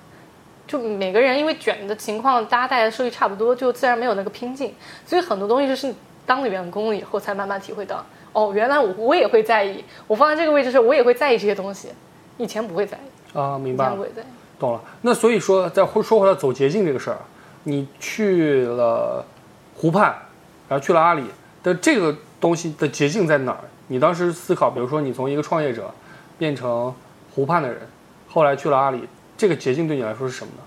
[0.68, 4.74] 就每个人因为卷的情况，大家带来的收益差不多，就自然没有那个拼劲。
[5.06, 5.94] 所以很多东西就是
[6.26, 11.90] 当了员工以后才慢慢体会到，哦，原来我我也会在意，我放在这个位置上，我也会在意这些东西，
[12.38, 14.04] 以前不会在意，啊，明白以前不。
[14.04, 14.26] 会在意。
[14.60, 14.82] 懂了。
[15.02, 17.18] 那所以说，再说说回来走捷径这个事儿，
[17.64, 19.26] 你去了
[19.76, 20.16] 湖畔，
[20.68, 21.24] 然后去了阿里
[21.64, 23.60] 的这个东西的捷径在哪儿？
[23.88, 25.94] 你当时思考，比如说你从一个创业者
[26.38, 26.94] 变成
[27.34, 27.82] 湖畔的人，
[28.28, 30.64] 后来去了阿里，这个捷径对你来说是什么呢？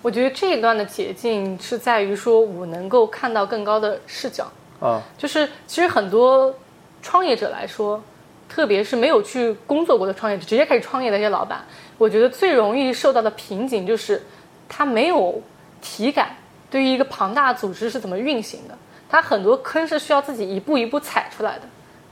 [0.00, 4.50] 我觉得这一段的捷径是在于说我能够看到更高的视角。
[4.80, 6.52] 啊，就是其实很多
[7.00, 8.02] 创业者来说，
[8.48, 11.64] 特别是没有去工作过的创业者，直接开始创业的一些老板，
[12.02, 14.20] 我觉得最容易受到的瓶颈就是
[14.68, 15.40] 他没有
[15.80, 16.34] 体感，
[16.68, 18.76] 对于一个庞大组织是怎么运行的，
[19.08, 21.62] 他很多坑是需要自己一步一步踩出来的。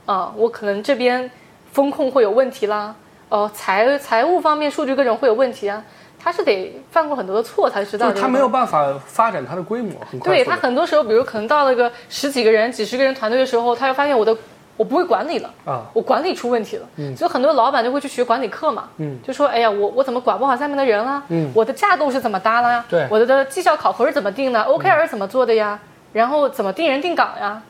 [0.05, 1.29] 啊、我可能这边
[1.73, 2.95] 风控会有问题啦，
[3.27, 5.83] 呃，财财务方面数据各种会有问题啊，
[6.17, 14.35] 他是得犯过很多的错才知道他没有办法发展他的规模，很快对他很多时候，比如可能到了个十几个人、几十个人团队的时候，他又发现我的
[14.77, 19.19] 我不会管理了啊，我管理出问题了，所以很多老板就会去学管理课嘛，嗯。
[19.21, 21.51] 就说哎呀，我我怎么管不好下面的人啦，嗯。
[21.53, 23.07] 我的架构是怎么搭的呀，对。
[23.11, 25.79] 我的的绩效考核是怎么定的，OKR 怎么做的呀，
[26.13, 27.61] 然后怎么定人定岗呀，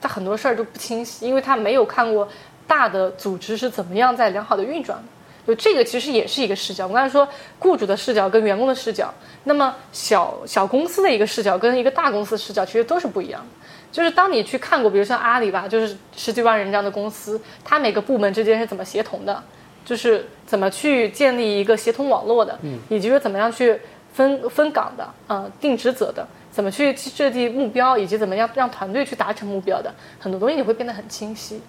[0.00, 2.28] 他很多事儿就不清晰，因为他没有看过
[2.66, 5.04] 大的组织是怎么样在良好的运转的。
[5.46, 6.88] 就这个其实也是一个视角。
[6.88, 7.28] 我刚才说
[7.60, 13.65] 雇主的视角跟员工的视角，那么小小公司的一个视角跟一个大公司的视角其实都是不一样的。
[13.92, 19.42] 就是当你去看过，比如像阿里吧，就是十几万人这样的公司，它每个部门之间是怎么协同的，
[19.84, 22.58] 就是怎么去建立一个协同网络的，
[22.88, 23.80] 以及说怎么样去
[24.12, 31.60] 分分岗的，呃，定职责的，怎么去设计目标，以及怎么样让团队去达成目标的，很多东西你会变得很清晰。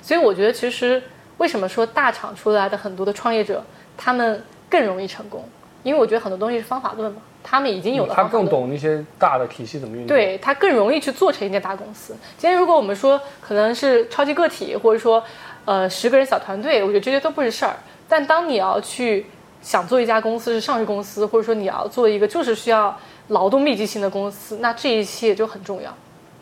[0.00, 1.02] 所以我觉得，其实
[1.36, 3.62] 为什么说大厂出来的很多的创业者，
[3.96, 5.44] 他们更容易成功？
[5.82, 8.24] 因为我觉得很多东西是方法论嘛，他们已经有了他。
[8.24, 12.16] 更懂那些大的体系怎么运作。，对他更容易去做成一间大公司。
[12.36, 15.22] 今天如果我们说可能是超级个体，或者说
[15.64, 17.76] 呃十个人小团队，我觉得这些都不是事儿。
[18.08, 19.26] 但当你要去
[19.62, 22.96] 想做一家公司是上市公司，或者说你要做一个就是需要
[23.28, 25.94] 劳动密集型的公司，那这一切就很重要。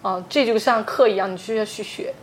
[0.03, 2.15] 啊、这就像课一样，你需要去学。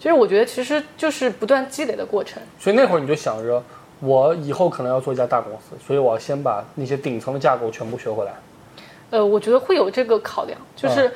[0.00, 2.42] 就是我觉得其实就是不断积累的过程。
[2.58, 3.62] 所以那会儿你就想着，
[4.00, 8.32] 我以后可能要做一家大公司，所以我要先把那些顶层的架构全部学回来。
[9.10, 11.10] 呃，我觉得会有这个考量，就是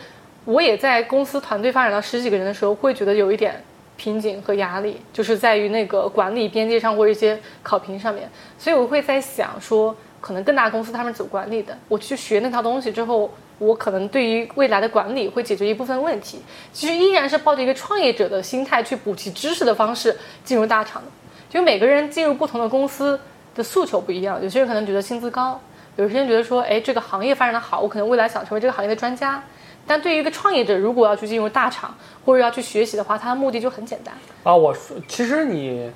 [0.44, 3.62] 我也在公司团队发展到十几个人的时候，会觉得有一点
[3.96, 8.28] 瓶颈和压力，就是在于那个管理边界上或者一些考评上面，
[8.58, 16.40] 所以我会在想说，可能更大公司他们怎么管理的，我去学那套东西之后，我可能对于未来的管理会解决一部分问题。
[16.72, 21.08] 其实依然是抱着一个创业者的心态去补齐知识的方式进入大厂的，
[21.52, 23.20] 就每个人进入不同的公司
[23.54, 25.60] 的诉求不一样，有些人可能觉得薪资高。
[25.96, 29.42] 有些人觉得说，哎，这个行业发展的好，我可能未来想成为这个行业的专家。
[29.86, 31.94] 但对于一个创业者，如果要去进入大厂
[32.24, 34.14] 或者要去学习的话，他的目的就很简单。
[34.44, 35.92] 啊，我说，其实你，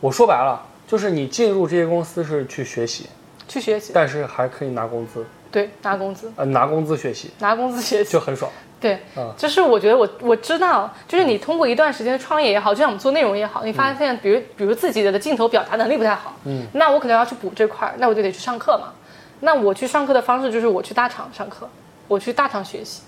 [0.00, 3.06] 我说白了，就是你进入这些公司是去学习，
[3.48, 8.52] 去学习，但是还可以拿工资，对，拿工资，呃，拿工资学习拿工资学习，就很爽。
[8.80, 18.92] 对嗯，就是我觉得我我知道，就是你通过一段时间的创业也好，就像我们做内容也好，你发现，比如比如自己的镜头表达能力不太好，嗯，那我可能要去补这块儿，那我就得去上课嘛。
[19.40, 21.68] 那我去上课的方式就是我去大厂上课，
[22.08, 23.02] 我去大厂学习，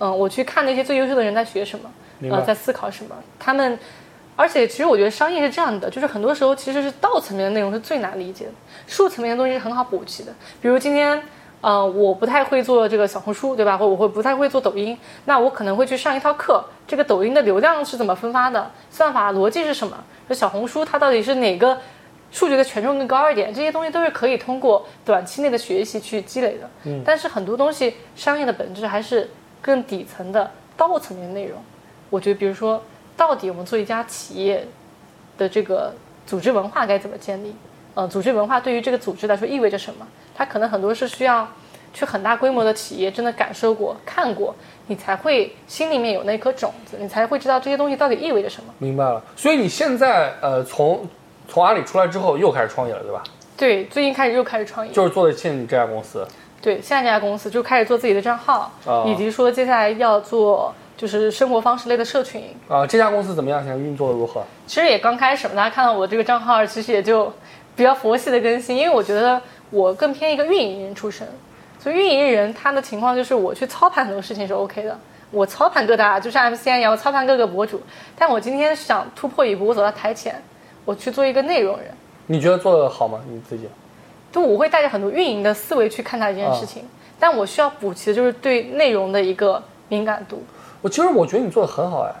[0.00, 1.90] 嗯我去看那些最优秀的人在学什么，
[2.30, 3.78] 呃，在思考什么，他们。
[4.40, 8.52] 而且，其实我觉得商业是这样的，就是很多时候其实是道层面的内容是最难理解的，
[8.86, 10.32] 术层面的东西是很好补齐的。
[10.62, 11.20] 比如今天，
[11.60, 13.76] 呃，我不太会做这个小红书，对吧？
[13.76, 19.96] 或我会不太会做抖音，那我可能会去上一套课，这个抖音的流量是怎么分发的，算法逻辑是什么？
[20.28, 21.76] 这小红书它到底是哪个
[22.30, 23.52] 数据的权重更高一点？
[23.52, 26.70] 这些东西都是可以通过短期内的学习去积累的。
[26.84, 29.28] 嗯，但是很多东西商业的本质还是
[29.60, 31.58] 更底层的道层面的内容。
[32.08, 32.80] 我觉得，比如说，
[33.16, 34.64] 到底我们做一家企业
[35.36, 35.92] 的这个
[36.24, 37.52] 组织文化该怎么建立？
[37.94, 40.06] 呃，组织文化对于这个组织来说意味着什么？
[40.38, 41.48] 它可能很多是需要
[41.92, 44.54] 去很大规模的企业真的感受过、看过，
[44.86, 48.72] 你才会心里面有那颗种子，你才会知道这些东西到底意味着什么。
[48.78, 49.20] 明白了。
[49.34, 51.04] 所以你现在呃，从
[51.48, 53.24] 从阿里出来之后又开始创业了，对吧？
[53.56, 56.24] 对，最近开始又开始创业，就是做的现在这家公司。
[56.62, 62.44] 对，现在这家公司就开始做自己的账号，哦以及说接下来要做就是生活方式类的社群。
[62.68, 63.60] 啊，这家公司怎么样？
[63.64, 64.44] 现在运作的如何？
[64.68, 67.32] 其实也刚开始嘛，大家看到我这个账号，其实也就
[67.74, 71.26] 比较佛系的更新，因为我觉得我更偏一个运营人出身，
[71.78, 74.98] 所以运营人他的情况就是我去操盘很多事情是 OK 的，
[75.30, 77.80] 我操盘各大就像 MCN 一样，我操盘各个博主，
[78.16, 80.42] 但我今天想突破一步，我走到台前，
[80.84, 81.86] 我去做一个内容人，
[82.26, 83.20] 你觉得做的好吗？
[83.28, 83.68] 你自己？
[84.30, 86.84] 就我会带着很多运营的思维去看待这件事情，
[87.18, 90.42] 但我需要补齐的就是对内容的一个敏感度。
[90.80, 92.12] 我其实我觉得你做的很好哎，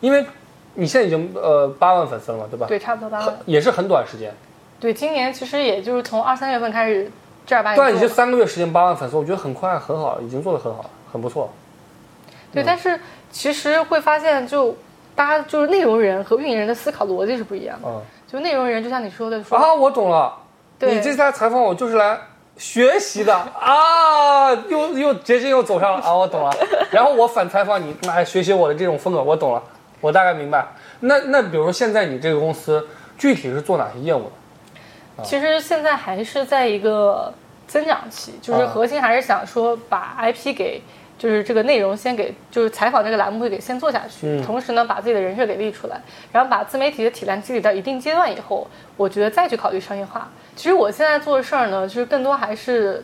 [0.00, 0.26] 因为
[0.74, 2.66] 你现在已经呃八万粉丝了嘛，对吧？
[2.66, 3.38] 对，差不多八万。
[3.46, 4.32] 也是很短时间，
[4.80, 7.10] 对，今年其实也就是从二三月份开始
[7.46, 11.52] 正儿八经对，已经三个月时间八万粉丝，我觉得很快很好，已经做的很好，很不错。
[12.52, 12.98] 对，但是
[13.30, 14.76] 其实会发现，就
[15.14, 17.88] 大家就是内容人和运营人的思考逻辑是不一样的。
[17.88, 20.36] 嗯就内容人，就像你说的说，啊，我懂了，
[20.78, 22.18] 对你这次来采访我就是来
[22.58, 26.54] 学习的 啊，又又捷径又走上了啊，我懂了。
[26.90, 29.62] 然后我反采访你，来，学习我的这种风格，我懂了，
[30.02, 30.66] 我大概明白。
[31.00, 34.30] 那那比如说现在你这个公司具体是做哪些业务的？
[35.24, 37.32] 其实现在还是在一个
[37.66, 40.82] 增长期，就是啊核心还是想说把 IP 给。
[41.18, 46.00] 就是这个内容先给，就是采访这个栏目会给先做下去，嗯同时呢把自己的人设给立出来，
[46.30, 48.64] 然后把自媒体的体量积累到一定阶段以后，
[48.96, 50.30] 我觉得再去考虑商业化。
[50.54, 53.02] 其实我现在做的事儿呢，就是更多还是，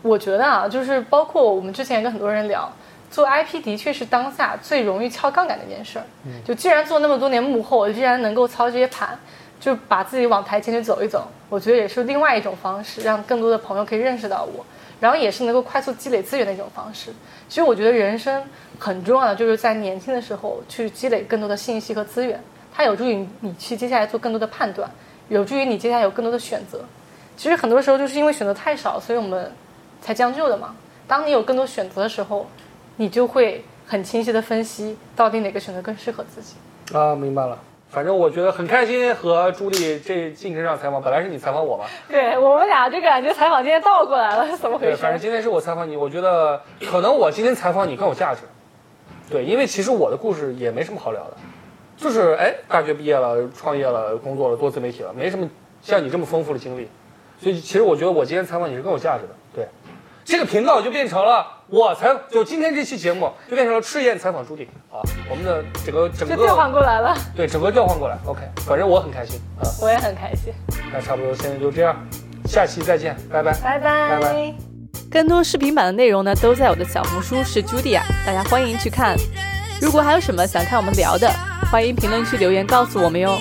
[0.00, 2.72] 我觉得啊，就是包括我们之前跟很多人聊，
[3.10, 6.04] 做 IP 的确是当下最容易敲杠杆的一件事儿。
[6.46, 9.18] 就既然做那么多年幕后，我既然能够操这些盘，
[9.62, 14.66] 就把自己往台前去走一走，我觉得也是另外一种方式，让更多的朋友可以认识到我，
[14.98, 17.12] 然后也是能够快速积累资源的一种方式。
[17.48, 18.42] 其实我觉得人生
[18.76, 22.42] 很重要的就是在年轻的时候去积累更多的信息和资源，
[22.74, 24.90] 它有助于你去接下来做更多的判断，
[25.28, 26.80] 有助于你接下来有更多的选择。
[27.36, 29.52] 其实很多时候就是因为选择太少，所以我们
[30.00, 30.74] 才将就的嘛。
[31.06, 32.48] 当你有更多选择的时候，
[32.96, 36.56] 你就会很清晰的分析到底哪个选择更适合自己。
[36.92, 37.56] 啊，明白了。
[37.92, 45.02] 反正我觉得很开心和朱莉这进这场采访，本来是你采访我嘛，对我们俩就感觉采访今天倒过来了，是怎么回对，事？
[45.02, 46.58] 反正今天是我采访你，我觉得
[46.90, 48.40] 可能我今天采访你更有价值。
[49.28, 51.36] 对，因为其实我的故事也没什么好聊的，
[51.94, 55.46] 就是哎，大学毕业了，创业了，工作了，做自媒体了，没什么
[55.82, 56.88] 像你这么丰富的经历。
[57.38, 59.34] 所以其实我觉得我今天采访你是更有价值的。
[60.24, 65.00] 对，这个频道就变成了我采，就今天这期节目就变成了赤焰采访朱迪啊，
[65.30, 68.18] 我们的整个整就调换过来了，对整个调换过来。
[68.26, 69.62] OK，反正我很开心啊。
[69.80, 70.52] 我也很开心。
[70.92, 71.96] 那差不多现在就这样，
[72.46, 73.52] 下期再见，拜拜。
[73.60, 74.08] 拜拜。
[74.08, 74.54] 拜拜
[75.10, 79.14] 更多视频版的内容呢，都在我的小红书是 Judy 啊，大家欢迎去看。
[79.80, 81.30] 如果还有什么想看我们聊的，
[81.70, 83.38] 欢迎评论区留言告诉我们哟。